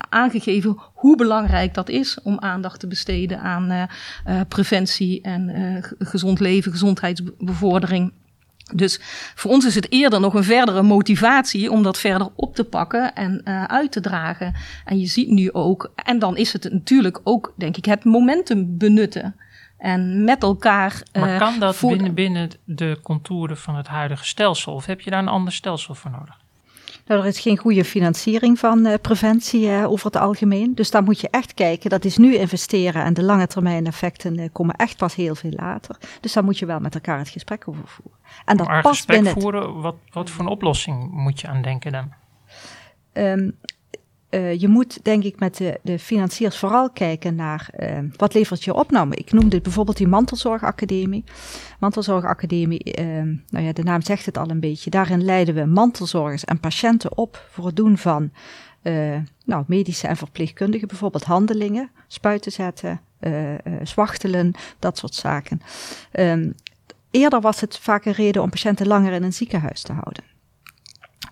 [0.09, 3.83] aangegeven hoe belangrijk dat is om aandacht te besteden aan uh,
[4.27, 8.13] uh, preventie en uh, gezond leven, gezondheidsbevordering.
[8.75, 9.01] Dus
[9.35, 13.15] voor ons is het eerder nog een verdere motivatie om dat verder op te pakken
[13.15, 14.55] en uh, uit te dragen.
[14.85, 18.79] En je ziet nu ook, en dan is het natuurlijk ook, denk ik, het momentum
[18.79, 19.35] benutten.
[19.79, 21.03] En met elkaar.
[21.13, 24.75] Maar kan dat binnen, binnen de contouren van het huidige stelsel?
[24.75, 26.37] Of heb je daar een ander stelsel voor nodig?
[27.09, 30.75] Nou, er is geen goede financiering van uh, preventie uh, over het algemeen.
[30.75, 31.91] Dus daar moet je echt kijken.
[31.91, 35.53] Dat is nu investeren en de lange termijn effecten uh, komen echt pas heel veel
[35.55, 35.97] later.
[36.21, 38.19] Dus daar moet je wel met elkaar het gesprek over voeren.
[38.45, 41.63] En dat maar past gesprek binnen voeren, wat, wat voor een oplossing moet je aan
[41.63, 42.13] denken dan?
[43.13, 43.57] Um,
[44.31, 48.65] uh, je moet denk ik met de, de financiers vooral kijken naar uh, wat levert
[48.65, 48.91] je op.
[48.91, 51.25] Nou, ik noemde bijvoorbeeld die mantelzorgacademie.
[51.81, 53.07] Mantelzorgacademie, uh,
[53.49, 54.91] nou ja, de naam zegt het al een beetje.
[54.91, 58.31] Daarin leiden we mantelzorgers en patiënten op voor het doen van
[59.45, 63.01] nou, medische en verpleegkundige, bijvoorbeeld handelingen, spuiten zetten,
[63.83, 65.61] zwachtelen, dat soort zaken.
[66.13, 66.55] Um,
[67.11, 70.25] eerder was het vaak een reden om patiënten langer in een ziekenhuis te houden.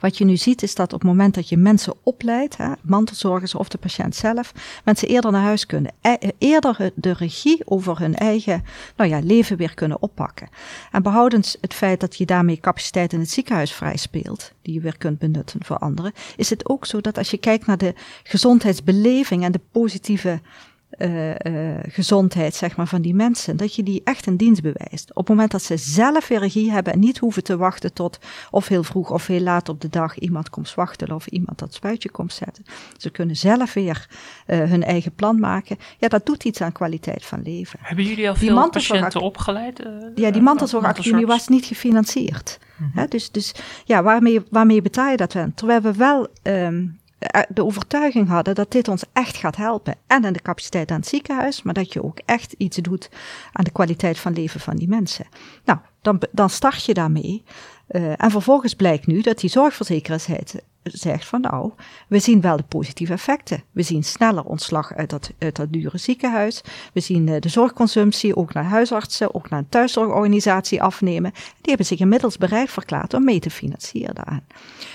[0.00, 3.54] Wat je nu ziet is dat op het moment dat je mensen opleidt, hè, mantelzorgers
[3.54, 4.52] of de patiënt zelf,
[4.84, 8.64] mensen eerder naar huis kunnen, e eerder de regie over hun eigen
[8.96, 10.48] nou ja, leven weer kunnen oppakken.
[10.90, 14.80] En behoudens het feit dat je daarmee capaciteit in het ziekenhuis vrij speelt, die je
[14.80, 17.94] weer kunt benutten voor anderen, is het ook zo dat als je kijkt naar de
[18.22, 20.40] gezondheidsbeleving en de positieve
[20.98, 25.10] uh, uh, gezondheid zeg maar, van die mensen, dat je die echt een dienst bewijst.
[25.10, 28.18] Op het moment dat ze zelf weer regie hebben en niet hoeven te wachten tot
[28.50, 31.74] of heel vroeg of heel laat op de dag iemand komt wachten of iemand dat
[31.74, 32.64] spuitje komt zetten.
[32.96, 34.08] Ze kunnen zelf weer
[34.46, 35.76] uh, hun eigen plan maken.
[35.98, 37.78] Ja, dat doet iets aan kwaliteit van leven.
[37.82, 39.82] Hebben jullie al die veel patiënten opgeleid?
[40.14, 42.58] ja, die mantelzorgacademie was niet gefinancierd.
[42.76, 43.06] Mm -hmm.
[43.08, 45.54] dus, dus ja, waarmee, waarmee betaal je dat dan?
[45.54, 47.05] Terwijl we wel um, eh,
[47.48, 49.94] de overtuiging hadden dat dit ons echt gaat helpen.
[50.06, 53.10] En aan de capaciteit aan het ziekenhuis, maar dat je ook echt iets doet
[53.52, 55.26] aan de kwaliteit van leven van die mensen.
[55.64, 57.44] Nou, dan, dan start je daarmee.
[57.88, 60.26] Uh, en vervolgens blijkt nu dat die zorgverzekeraars
[60.92, 61.72] zegt van nou,
[62.08, 63.62] we zien wel de positieve effecten.
[63.72, 66.62] We zien sneller ontslag uit dat, uit dat dure ziekenhuis.
[66.92, 71.32] We zien uh, de zorgconsumptie ook naar huisartsen, ook naar een thuiszorgorganisatie afnemen.
[71.32, 74.46] Die hebben zich inmiddels bereid verklaard om mee te financieren daaraan.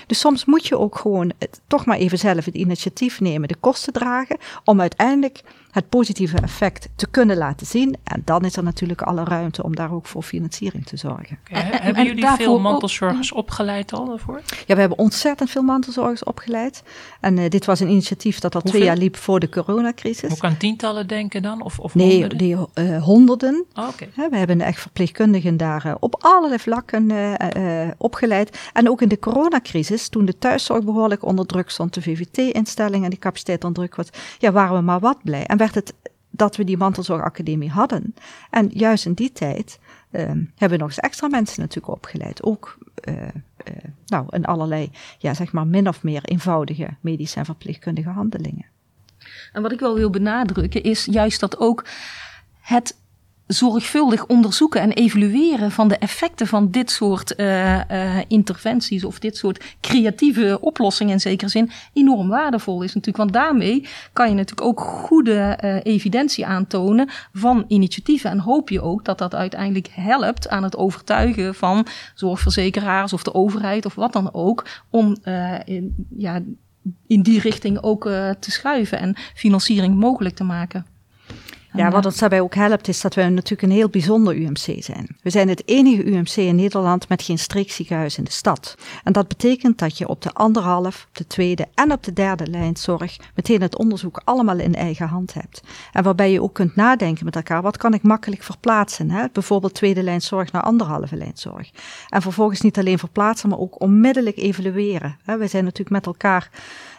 [0.06, 1.32] Dus soms moet je ook gewoon
[1.66, 5.42] toch maar even zelf het initiatief nemen, de kosten dragen, om uiteindelijk
[5.72, 7.96] het positieve effect te kunnen laten zien.
[8.04, 11.38] En dan is er natuurlijk alle ruimte om daar ook voor financiering te zorgen.
[11.48, 14.40] Okay, en, hebben jullie veel mantelzorgers opgeleid al daarvoor?
[14.66, 16.82] Ja, we hebben ontzettend veel mantelzorgers opgeleid.
[17.20, 18.80] En uh, dit was een initiatief dat al Hoeveel?
[18.80, 20.28] twee jaar liep voor de coronacrisis.
[20.28, 21.62] Moet ik aan tientallen denken dan?
[21.62, 22.38] Of, of nee, honderden?
[22.38, 23.64] Die, uh, honderden.
[23.74, 24.28] Oh, okay.
[24.30, 26.90] we hebben echt verpleegkundigen daar uh, op allerlei vlakken
[27.98, 28.58] opgeleid.
[28.72, 33.10] En ook in de coronacrisis, toen de thuiszorg behoorlijk onder druk stond, de VVT-instelling en
[33.10, 34.08] die capaciteit onder druk was,
[34.38, 35.46] ja, waren we maar wat blij.
[35.46, 35.94] En werd het
[36.30, 38.14] dat we die mantelzorgacademie hadden.
[38.50, 39.78] En juist in die tijd
[40.10, 42.42] uh, hebben we nog eens extra mensen natuurlijk opgeleid.
[42.42, 43.28] Ook uh, uh,
[44.06, 48.66] nou, in allerlei, ja, zeg maar min of meer eenvoudige medische en verpleegkundige handelingen.
[49.52, 51.84] En wat ik wel wil benadrukken is juist dat ook
[52.60, 52.96] het
[53.46, 59.36] zorgvuldig onderzoeken en evalueren van de effecten van dit soort uh, uh, interventies of dit
[59.36, 63.16] soort creatieve oplossingen in zekere zin enorm waardevol is natuurlijk.
[63.16, 68.30] Want daarmee kan je natuurlijk ook goede uh, evidentie aantonen van initiatieven.
[68.30, 73.34] En hoop je ook dat dat uiteindelijk helpt aan het overtuigen van zorgverzekeraars of de
[73.34, 75.16] overheid of wat dan ook om
[75.64, 76.40] in, ja,
[77.06, 78.02] in die richting ook
[78.40, 80.91] te schuiven en financiering mogelijk te maken.
[81.74, 85.16] Ja, wat ons daarbij ook helpt is dat we natuurlijk een heel bijzonder UMC zijn.
[85.22, 88.74] We zijn het enige UMC in Nederland met geen streekziekenhuis in de stad.
[89.04, 92.46] En dat betekent dat je op de anderhalf, op de tweede en op de derde
[92.46, 95.62] lijn zorg meteen het onderzoek allemaal in eigen hand hebt.
[95.92, 99.10] En waarbij je ook kunt nadenken met elkaar, wat kan ik makkelijk verplaatsen?
[99.10, 99.26] Hè?
[99.32, 101.70] Bijvoorbeeld tweede lijn zorg naar anderhalve lijn zorg.
[102.08, 105.16] En vervolgens niet alleen verplaatsen, maar ook onmiddellijk evalueren.
[105.24, 106.50] We zijn natuurlijk met elkaar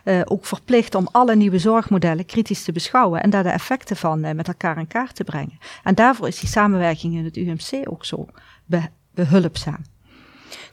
[0.03, 4.25] uh, ook verplicht om alle nieuwe zorgmodellen kritisch te beschouwen en daar de effecten van
[4.25, 5.59] uh, met elkaar in kaart te brengen.
[5.83, 8.27] En daarvoor is die samenwerking in het UMC ook zo
[8.65, 8.81] be
[9.13, 9.81] behulpzaam.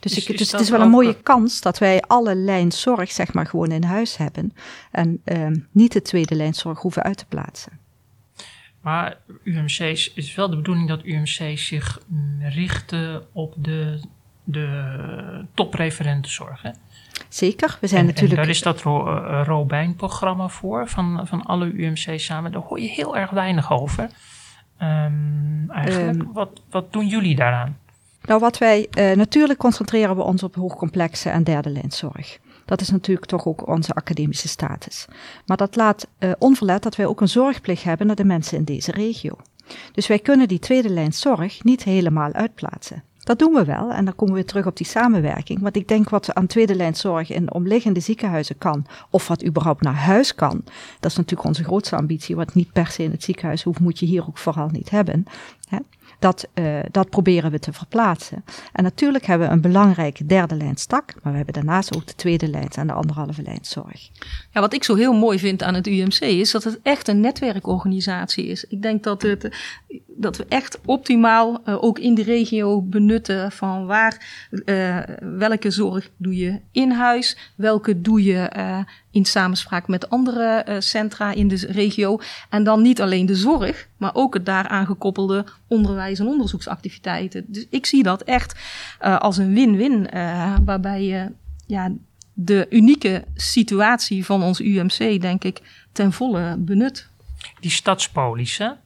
[0.01, 3.13] Dus, dus, ik, dus het is wel een mooie kans dat wij alle lijn zorg
[3.13, 4.55] zeg maar gewoon in huis hebben
[4.91, 7.79] en uh, niet de tweede lijn zorg hoeven uit te plaatsen.
[8.81, 12.01] Maar UMC's is wel de bedoeling dat UMC's zich
[12.41, 14.01] richten op de,
[14.45, 16.63] de topreferentenzorg.
[16.63, 16.71] Hè?
[17.29, 18.35] Zeker, we zijn en, natuurlijk...
[18.35, 22.53] En daar is dat Ro uh, Robijn-programma voor, van, van alle UMC's samen.
[22.53, 24.11] Daar hoor je heel erg weinig over.
[24.83, 27.79] Um, eigenlijk, um, wat, wat doen jullie daaraan?
[28.23, 28.87] Nou, wat wij...
[28.99, 32.39] Uh, natuurlijk concentreren we ons op hoogcomplexe en derde lijnzorg.
[32.65, 35.07] Dat is natuurlijk toch ook onze academische status.
[35.47, 38.65] Maar dat laat uh, onverlet dat wij ook een zorgplicht hebben naar de mensen in
[38.65, 39.37] deze regio.
[39.93, 43.03] Dus wij kunnen die tweede lijn zorg niet helemaal uitplaatsen.
[43.31, 45.61] Dat doen we wel en dan komen we weer terug op die samenwerking.
[45.61, 49.83] Want ik denk wat aan tweede lijn zorg in omliggende ziekenhuizen kan, of wat überhaupt
[49.83, 50.63] naar huis kan,
[51.01, 52.37] dat is natuurlijk onze grootste ambitie.
[52.37, 55.25] Wat niet per se in het ziekenhuis hoeft, moet je hier ook vooral niet hebben.
[55.69, 55.79] Hè?
[56.19, 58.45] Dat, uh, dat proberen we te verplaatsen.
[58.73, 62.15] En natuurlijk hebben we een belangrijke derde lijn stak, maar we hebben daarnaast ook de
[62.15, 64.11] tweede lijn en de anderhalve lijn zorg.
[64.53, 67.21] Ja, wat ik zo heel mooi vind aan het UMC is dat het echt een
[67.21, 68.65] netwerkorganisatie is.
[68.65, 69.57] Ik denk dat, het,
[70.21, 76.11] dat we echt optimaal uh, ook in de regio benutten van waar, uh, welke zorg
[76.17, 78.49] doe je in huis, welke doe je
[79.11, 82.21] in samenspraak met andere centra in de regio.
[82.49, 87.45] En dan niet alleen de zorg, maar ook het daaraan gekoppelde onderwijs en onderzoeksactiviteiten.
[87.47, 88.59] Dus ik zie dat echt
[88.99, 90.09] als een win-win,
[90.65, 91.33] waarbij je
[91.67, 91.93] ja,
[92.33, 95.61] de unieke situatie van ons UMC, denk ik,
[95.93, 97.09] ten volle benut.
[97.61, 98.80] Die stadspolissen,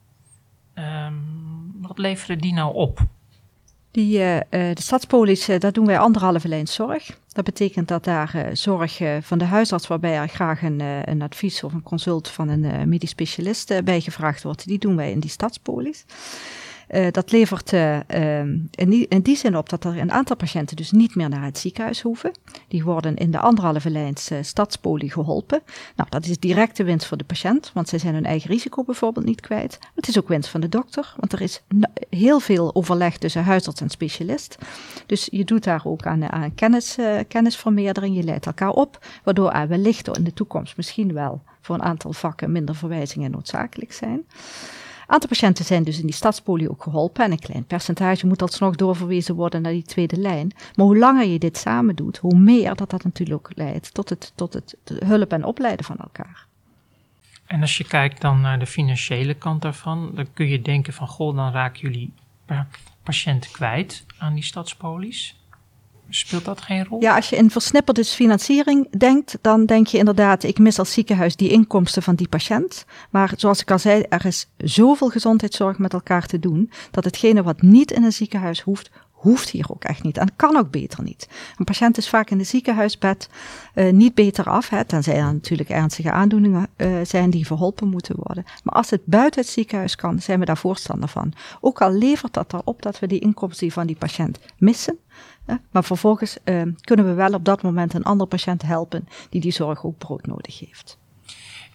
[0.75, 3.01] um, wat leveren die nou op?
[3.91, 7.19] Die, uh, de stadspolis, uh, daar doen wij anderhalve lijn zorg.
[7.29, 11.73] Dat betekent dat daar zorg van de huisarts, waarbij er graag een, een advies of
[11.73, 14.67] een consult van een medisch specialist bij gevraagd wordt.
[14.67, 16.05] Die doen wij in die stadspolis.
[16.91, 17.97] Uh, dat levert uh,
[18.71, 21.45] in, die, in, die, zin op dat er een aantal patiënten dus niet meer naar
[21.45, 22.33] het ziekenhuis hoeven.
[22.69, 25.63] Die worden in de anderhalve lijns uh, stadspolie geholpen.
[25.97, 29.27] Nou, dat is directe winst voor de patiënt, want zij zijn hun eigen risico bijvoorbeeld
[29.27, 29.79] niet kwijt.
[29.95, 31.63] Het is ook winst van de dokter, want er is
[32.11, 34.59] heel veel overleg tussen huisarts en specialist.
[35.07, 39.69] Dus je doet daar ook aan, aan kennis, kennisvermeerdering, je leidt elkaar op, waardoor er
[39.69, 44.25] wellicht in de toekomst misschien wel voor een aantal vakken minder verwijzingen noodzakelijk zijn
[45.07, 48.77] aantal patiënten zijn dus in die stadspolie ook geholpen en een klein percentage moet alsnog
[48.77, 50.53] doorverwezen worden naar die tweede lijn.
[50.75, 54.09] Maar hoe langer je dit samen doet, hoe meer dat dat natuurlijk ook leidt tot
[54.09, 56.47] het, tot het hulp en opleiden van elkaar.
[57.47, 61.09] En als je kijkt dan naar de financiële kant daarvan, dan kun je denken van
[61.09, 62.13] goh, dan raken jullie
[63.03, 65.37] patiënten kwijt aan die stadspolies.
[66.09, 67.01] Speelt dat geen rol?
[67.01, 71.37] Ja, als je in versnipperde financiering denkt, dan denk je inderdaad, ik mis als ziekenhuis
[71.37, 72.85] die inkomsten van die patiënt.
[73.11, 77.43] Maar zoals ik al zei, er is zoveel gezondheidszorg met elkaar te doen, dat hetgene
[77.43, 81.03] wat niet in een ziekenhuis hoeft, hoeft hier ook echt niet en kan ook beter
[81.03, 81.29] niet.
[81.57, 83.29] Een patiënt is vaak in de ziekenhuisbed
[83.75, 88.15] uh, niet beter af, hè, tenzij er natuurlijk ernstige aandoeningen uh, zijn die verholpen moeten
[88.19, 88.45] worden.
[88.63, 91.33] Maar als het buiten het ziekenhuis kan, zijn we daar voorstander van.
[91.61, 94.99] Ook al levert dat erop dat we die inkomsten van die patiënt missen,
[95.71, 99.53] maar vervolgens uh, kunnen we wel op dat moment een andere patiënt helpen die die
[99.53, 100.99] zorg ook broodnodig heeft.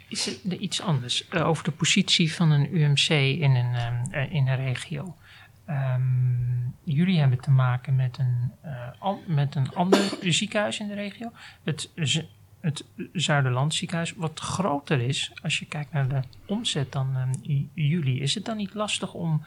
[0.07, 3.09] Is er iets anders uh, over de positie van een UMC
[3.39, 3.73] in een,
[4.11, 5.15] uh, in een regio?
[5.69, 8.51] Um, jullie hebben te maken met een,
[8.99, 11.31] an, met een ander ziekenhuis in de regio,
[11.63, 11.89] het,
[12.59, 15.31] het Zuiderland ziekenhuis, wat groter is.
[15.41, 17.31] Als je kijkt naar de omzet dan um,
[17.73, 19.45] jullie, is het dan niet lastig om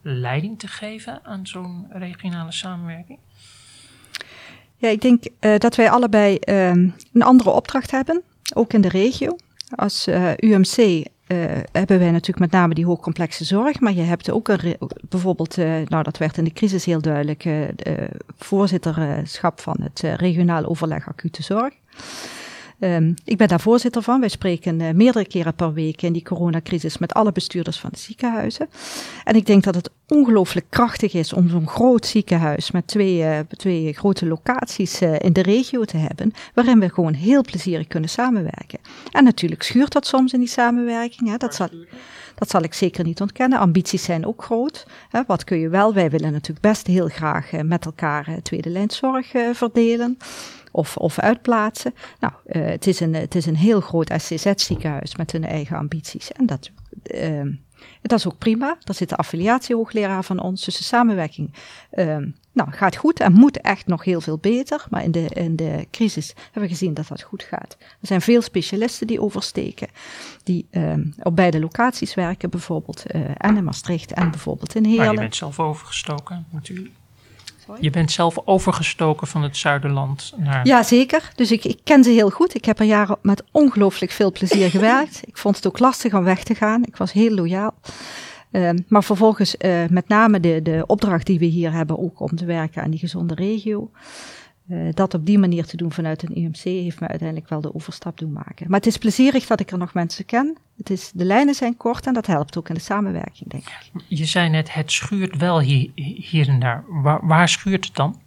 [0.00, 3.18] leiding te geven aan zo'n regionale samenwerking?
[4.76, 8.22] Ja, ik denk uh, dat wij allebei uh, een andere opdracht hebben,
[8.54, 9.36] ook in de regio.
[9.74, 11.06] Als uh, UMC
[11.72, 14.76] hebben wij natuurlijk met name die hoogcomplexe zorg, maar je hebt ook een,
[15.08, 17.48] bijvoorbeeld, nou dat werd in de crisis heel duidelijk,
[18.38, 21.74] voorzitterschap van het regionaal overleg acute zorg.
[22.84, 24.20] Um, ik ben daar voorzitter van.
[24.20, 27.98] Wij spreken uh, meerdere keren per week in die coronacrisis met alle bestuurders van de
[27.98, 28.68] ziekenhuizen.
[29.24, 33.38] En ik denk dat het ongelooflijk krachtig is om zo'n groot ziekenhuis met twee, uh,
[33.38, 38.10] twee grote locaties uh, in de regio te hebben, waarin we gewoon heel plezierig kunnen
[38.10, 38.78] samenwerken.
[39.10, 41.30] En natuurlijk schuurt dat soms in die samenwerking.
[41.30, 41.36] Hè.
[41.36, 41.68] Dat zal,
[42.34, 43.58] dat zal ik zeker niet ontkennen.
[43.58, 44.86] Ambities zijn ook groot.
[45.08, 45.20] Hè.
[45.26, 45.94] Wat kun je wel?
[45.94, 50.18] Wij willen natuurlijk best heel graag met elkaar tweede lijnzorg verdelen
[50.74, 51.94] of, of uitplaatsen.
[52.20, 56.32] Nou, uh, het, is een, het is een heel groot SCZ-ziekenhuis met hun eigen ambities.
[56.32, 56.70] En dat,
[57.14, 57.52] uh,
[58.02, 58.76] dat is ook prima.
[58.80, 60.64] Daar zit de affiliatiehoogleraar van ons.
[60.64, 61.54] Dus de samenwerking
[61.92, 62.16] uh,
[62.52, 64.86] nou, gaat goed en moet echt nog heel veel beter.
[64.90, 67.76] Maar in de, in de crisis hebben we gezien dat dat goed gaat.
[67.80, 69.88] Er zijn veel specialisten die oversteken.
[70.42, 70.68] Die
[71.22, 72.50] op beide locaties werken.
[72.50, 73.06] Bijvoorbeeld
[73.36, 75.04] en in Maastricht en bijvoorbeeld in Heerlen.
[75.04, 76.94] Maar je bent zelf overgestoken natuurlijk.
[77.80, 80.66] Je bent zelf overgestoken van het Zuiderland naar...
[80.66, 81.32] Ja, zeker.
[81.34, 82.54] Dus ik, ik ken ze heel goed.
[82.54, 85.22] Ik heb er jaren met ongelooflijk veel plezier gewerkt.
[85.26, 86.84] Ik vond het ook lastig om weg te gaan.
[86.84, 87.74] Ik was heel loyaal.
[88.50, 92.36] Uh, maar vervolgens uh, met name de, de opdracht die we hier hebben, ook om
[92.36, 93.90] te werken aan die gezonde regio.
[94.68, 97.74] Uh, dat op die manier te doen vanuit een UMC heeft me uiteindelijk wel de
[97.74, 98.66] overstap doen maken.
[98.68, 100.56] Maar het is plezierig dat ik er nog mensen ken.
[100.76, 104.02] Het is, de lijnen zijn kort en dat helpt ook in de samenwerking, denk ik.
[104.08, 106.84] Je zei net, het schuurt wel hier, hier en daar.
[106.88, 108.20] Waar, waar schuurt het dan?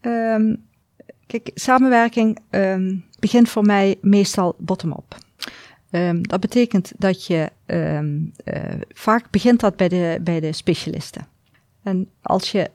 [0.00, 0.64] Um,
[1.26, 5.16] kijk, samenwerking um, begint voor mij meestal bottom-up.
[5.90, 8.00] Um, dat betekent dat je uh,
[8.88, 11.26] vaak begint dat bij de, bij de specialisten.
[11.82, 12.70] En als je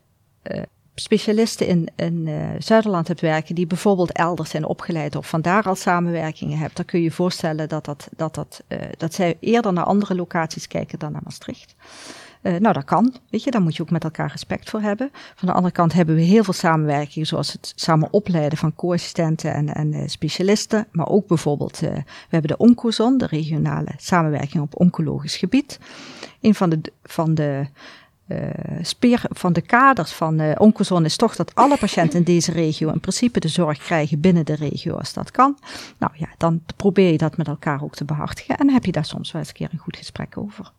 [0.51, 0.61] uh,
[1.01, 5.75] specialisten in, in uh, Zuiderland hebt werken, die bijvoorbeeld elders zijn opgeleid of vandaar al
[5.75, 9.73] samenwerkingen hebt, dan kun je je voorstellen dat, dat, dat, dat, uh, dat zij eerder
[9.73, 11.75] naar andere locaties kijken dan naar Maastricht.
[12.41, 15.09] Uh, nou, dat kan, weet je, daar moet je ook met elkaar respect voor hebben.
[15.35, 19.53] Van de andere kant hebben we heel veel samenwerking, zoals het samen opleiden van co-assistenten
[19.53, 20.87] en, en specialisten.
[20.91, 25.79] Maar ook bijvoorbeeld, we hebben de Oncozon, de regionale samenwerking op oncologisch gebied.
[26.41, 27.65] Een van de, van de
[28.81, 32.99] speer van de kaders van uh, is toch dat alle patiënten in deze regio in
[32.99, 35.57] principe de zorg krijgen binnen de regio als dat kan.
[35.97, 39.05] Nou ja, dan probeer je dat met elkaar ook te behartigen en heb je daar
[39.05, 40.71] soms wel eens een keer een goed gesprek over.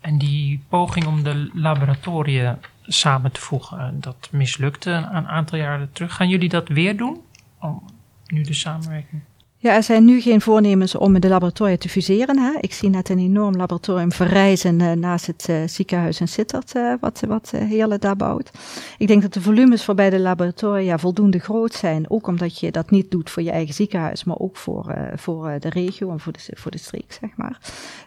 [0.00, 5.92] En die poging om de laboratoria samen te voegen, eh, dat mislukte een aantal jaren
[5.92, 6.14] terug.
[6.14, 7.20] Gaan jullie dat weer doen?
[7.58, 7.82] Om
[8.26, 9.22] nu de samenwerking
[9.62, 12.38] Ja, er zijn nu geen voornemens om de laboratoria te fuseren.
[12.38, 12.58] Hè.
[12.60, 16.94] Ik zie net een enorm laboratorium verrijzen uh, naast het uh, ziekenhuis in Sittard, uh,
[17.00, 18.50] wat, wat Heerle daar bouwt.
[18.98, 22.10] Ik denk dat de volumes voor beide laboratoria voldoende groot zijn.
[22.10, 25.68] Ook omdat je dat niet doet voor je eigen ziekenhuis, maar ook voor, voor de
[25.68, 27.58] regio en voor de, voor de streek, zeg maar.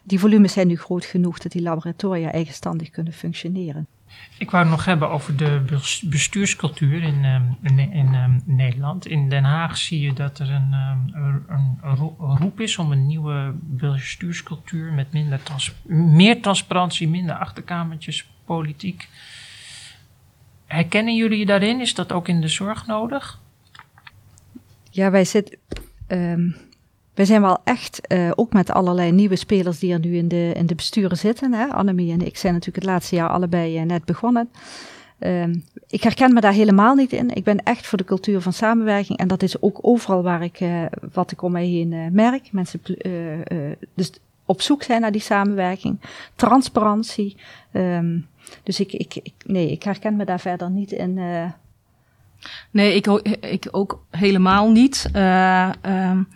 [0.03, 3.87] Die volumes zijn nu groot genoeg dat die laboratoria eigenstandig kunnen functioneren.
[4.37, 5.61] Ik wou het nog hebben over de
[6.03, 9.07] bestuurscultuur in, ehm, in, in um, Nederland.
[9.07, 13.07] In Den Haag zie je dat er een, um, een, een, roep is om een
[13.07, 19.09] nieuwe bestuurscultuur met minder trans meer transparantie, minder achterkamertjes, politiek.
[20.65, 21.81] Herkennen jullie je daarin?
[21.81, 23.39] Is dat ook in de zorg nodig?
[24.89, 25.57] Ja, wij zitten.
[27.13, 30.51] We zijn wel echt, uh, ook met allerlei nieuwe spelers die er nu in de,
[30.55, 31.53] in de besturen zitten.
[31.53, 31.65] Hè.
[31.67, 34.49] Annemie en ik zijn natuurlijk het laatste jaar allebei uh, net begonnen.
[35.19, 35.43] Uh,
[35.87, 37.29] ik herken me daar helemaal niet in.
[37.29, 39.17] Ik ben echt voor de cultuur van samenwerking.
[39.17, 42.51] En dat is ook overal waar ik, uh, wat ik om mij heen merk.
[42.51, 42.81] Mensen
[43.93, 44.11] dus
[44.45, 45.99] op zoek zijn naar die samenwerking.
[46.35, 47.37] Transparantie.
[47.71, 48.27] Um,
[48.63, 51.19] dus ik, ik, nee, ik herken me daar verder niet in.
[52.71, 53.07] Nee, ik,
[53.41, 55.09] ik ook helemaal niet.
[55.15, 56.27] Um,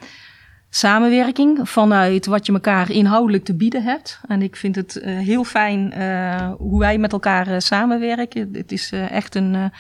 [0.78, 4.20] samenwerking vanuit wat je elkaar inhoudelijk te bieden hebt.
[4.28, 8.50] En ik vind het uh, heel fijn uh, hoe wij met elkaar uh, samenwerken.
[8.54, 9.72] Het is echt een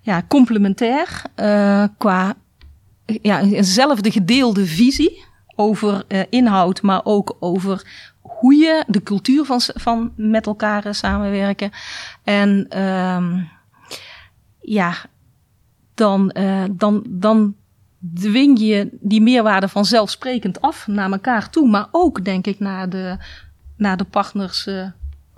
[0.00, 1.22] ja, complementair
[1.98, 2.34] qua
[3.04, 5.24] ja, eenzelfde gedeelde visie
[5.56, 7.86] over inhoud, maar ook over
[8.20, 11.70] hoe je de cultuur van, van met elkaar samenwerken.
[12.22, 13.42] En ehm,
[14.60, 14.94] ja,
[15.94, 16.34] dan,
[16.70, 17.54] dan, dan
[18.12, 21.68] dwing je die meerwaarde vanzelfsprekend af naar elkaar toe.
[21.68, 23.16] Maar ook, denk ik, naar de,
[23.76, 24.68] naar de partners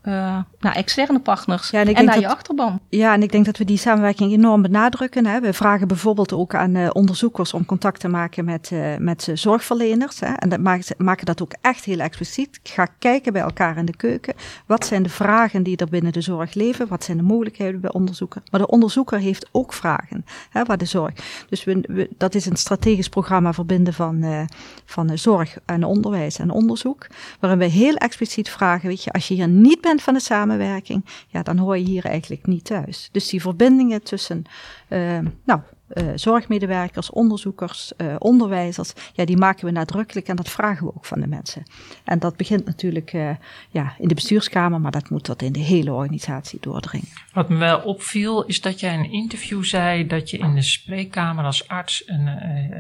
[0.07, 2.81] uh, uh, naar externe partners ja, en, en naar je achterban.
[2.89, 5.27] Ja, en ik denk dat we die samenwerking enorm benadrukken.
[5.27, 5.41] Hè.
[5.41, 10.21] We vragen bijvoorbeeld ook aan uh, onderzoekers om contact te maken met, uh, met zorgverleners.
[10.21, 10.33] Hè.
[10.33, 12.61] En dat maken, maken dat ook echt heel expliciet.
[12.63, 14.35] Ga kijken bij elkaar in de keuken.
[14.67, 16.89] Wat zijn de vragen die er binnen de zorg leven?
[16.89, 18.43] Wat zijn de mogelijkheden bij onderzoeker?
[18.51, 21.45] Maar de onderzoeker heeft ook vragen hè, waar de zorg.
[21.49, 24.49] Dus we, we, dat is een strategisch programma verbinden van,
[24.85, 27.07] van zorg en onderwijs en onderzoek.
[27.41, 31.05] Waarin we heel expliciet vragen, weet je, als je hier niet bent van de samenwerking,
[31.29, 33.09] ja, dan hoor je hier eigenlijk niet thuis.
[33.13, 34.45] Dus die verbindingen tussen,
[34.89, 35.61] uh, nou,
[35.95, 41.05] uh, zorgmedewerkers, onderzoekers, uh, onderwijzers, ja, die maken we nadrukkelijk en dat vragen we ook
[41.05, 41.63] van de mensen.
[42.05, 43.11] En dat begint natuurlijk
[43.71, 47.09] ja, in de bestuurskamer, maar dat moet tot in de hele organisatie doordringen.
[47.33, 50.63] Wat me wel opviel, is dat jij in een interview zei dat je in de
[50.63, 52.27] spreekkamer als arts een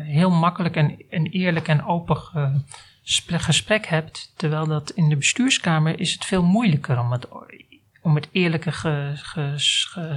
[0.02, 2.16] heel makkelijk en, en eerlijk en open
[3.26, 7.26] gesprek hebt, terwijl dat in de bestuurskamer is het veel moeilijker om het,
[8.02, 9.54] om het eerlijke ge, ge,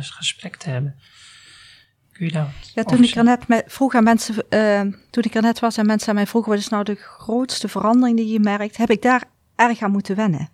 [0.01, 0.95] gesprek te hebben.
[2.11, 2.47] Kun je dat?
[2.73, 5.77] Ja, toen ik er net met, vroeg aan mensen, uh, toen ik er net was
[5.77, 8.89] en mensen aan mij vroegen wat is nou de grootste verandering die je merkt, heb
[8.89, 9.23] ik daar
[9.55, 10.49] erg aan moeten wennen.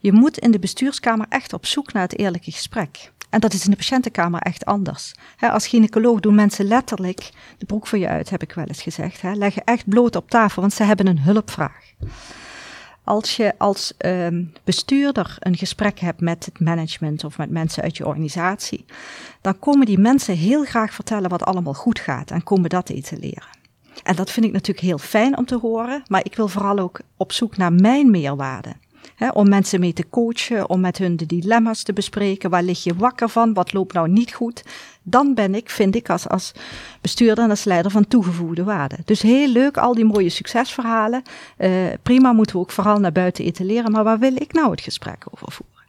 [0.00, 3.12] Je moet in de bestuurskamer echt op zoek naar het eerlijke gesprek.
[3.32, 5.14] En dat is in de patiëntenkamer echt anders.
[5.40, 9.22] als gynaecoloog doen mensen letterlijk de broek voor je uit, heb ik wel eens gezegd.
[9.22, 11.92] Leggen echt bloot op tafel, want ze hebben een hulpvraag.
[13.04, 17.96] Als je als um, bestuurder een gesprek hebt met het management of met mensen uit
[17.96, 18.84] je organisatie,
[19.40, 23.48] dan komen die mensen heel graag vertellen wat allemaal goed gaat en komen dat etaleren.
[24.02, 27.00] En dat vind ik natuurlijk heel fijn om te horen, maar ik wil vooral ook
[27.16, 28.74] op zoek naar mijn meerwaarde
[29.32, 32.50] om mensen mee te coachen, om met hun de dilemma's te bespreken.
[32.50, 33.54] Waar lig je wakker van?
[33.54, 34.64] Wat loopt nou niet goed?
[35.02, 36.52] Dan ben ik, vind ik, als, als
[37.00, 38.96] bestuurder en als leider van toegevoegde waarde.
[39.04, 41.22] Dus heel leuk, al die mooie succesverhalen.
[41.58, 41.70] Uh,
[42.02, 43.92] prima, moeten we ook vooral naar buiten etaleren.
[43.92, 45.86] Maar waar wil ik nou het gesprek over voeren?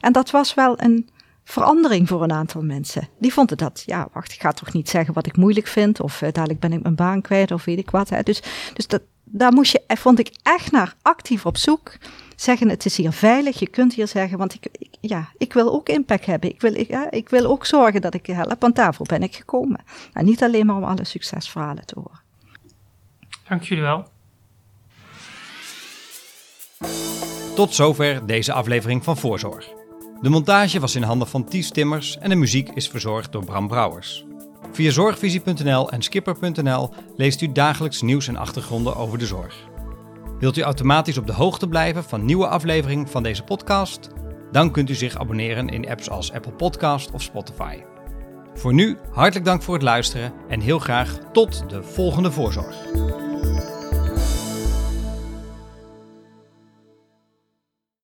[0.00, 1.08] En dat was wel een
[1.44, 3.08] verandering voor een aantal mensen.
[3.18, 6.00] Die vonden dat, ja, wacht, ik ga toch niet zeggen wat ik moeilijk vind.
[6.00, 8.10] Of uh, dadelijk ben ik mijn baan kwijt of weet ik wat.
[8.22, 8.42] Dus,
[8.74, 11.92] dus dat, daar moest je, vond ik echt naar actief op zoek
[12.36, 15.88] zeggen het is hier veilig, je kunt hier zeggen, want ik, ja, ik wil ook
[15.88, 16.50] impact hebben.
[16.50, 18.64] Ik wil, ik, ja, ik wil ook zorgen dat ik help.
[18.64, 19.80] Aan tafel ben ik gekomen.
[20.12, 22.20] En niet alleen maar om alle succesverhalen te horen.
[23.48, 24.08] Dank jullie wel.
[27.54, 29.68] Tot zover deze aflevering van Voorzorg.
[30.20, 33.68] De montage was in handen van Ties Timmers en de muziek is verzorgd door Bram
[33.68, 34.24] Brouwers.
[34.72, 39.75] Via zorgvisie.nl en skipper.nl leest u dagelijks nieuws en achtergronden over de zorg.
[40.38, 44.08] Wilt u automatisch op de hoogte blijven van nieuwe afleveringen van deze podcast?
[44.50, 47.76] Dan kunt u zich abonneren in apps als Apple Podcast of Spotify.
[48.54, 52.76] Voor nu hartelijk dank voor het luisteren en heel graag tot de volgende voorzorg.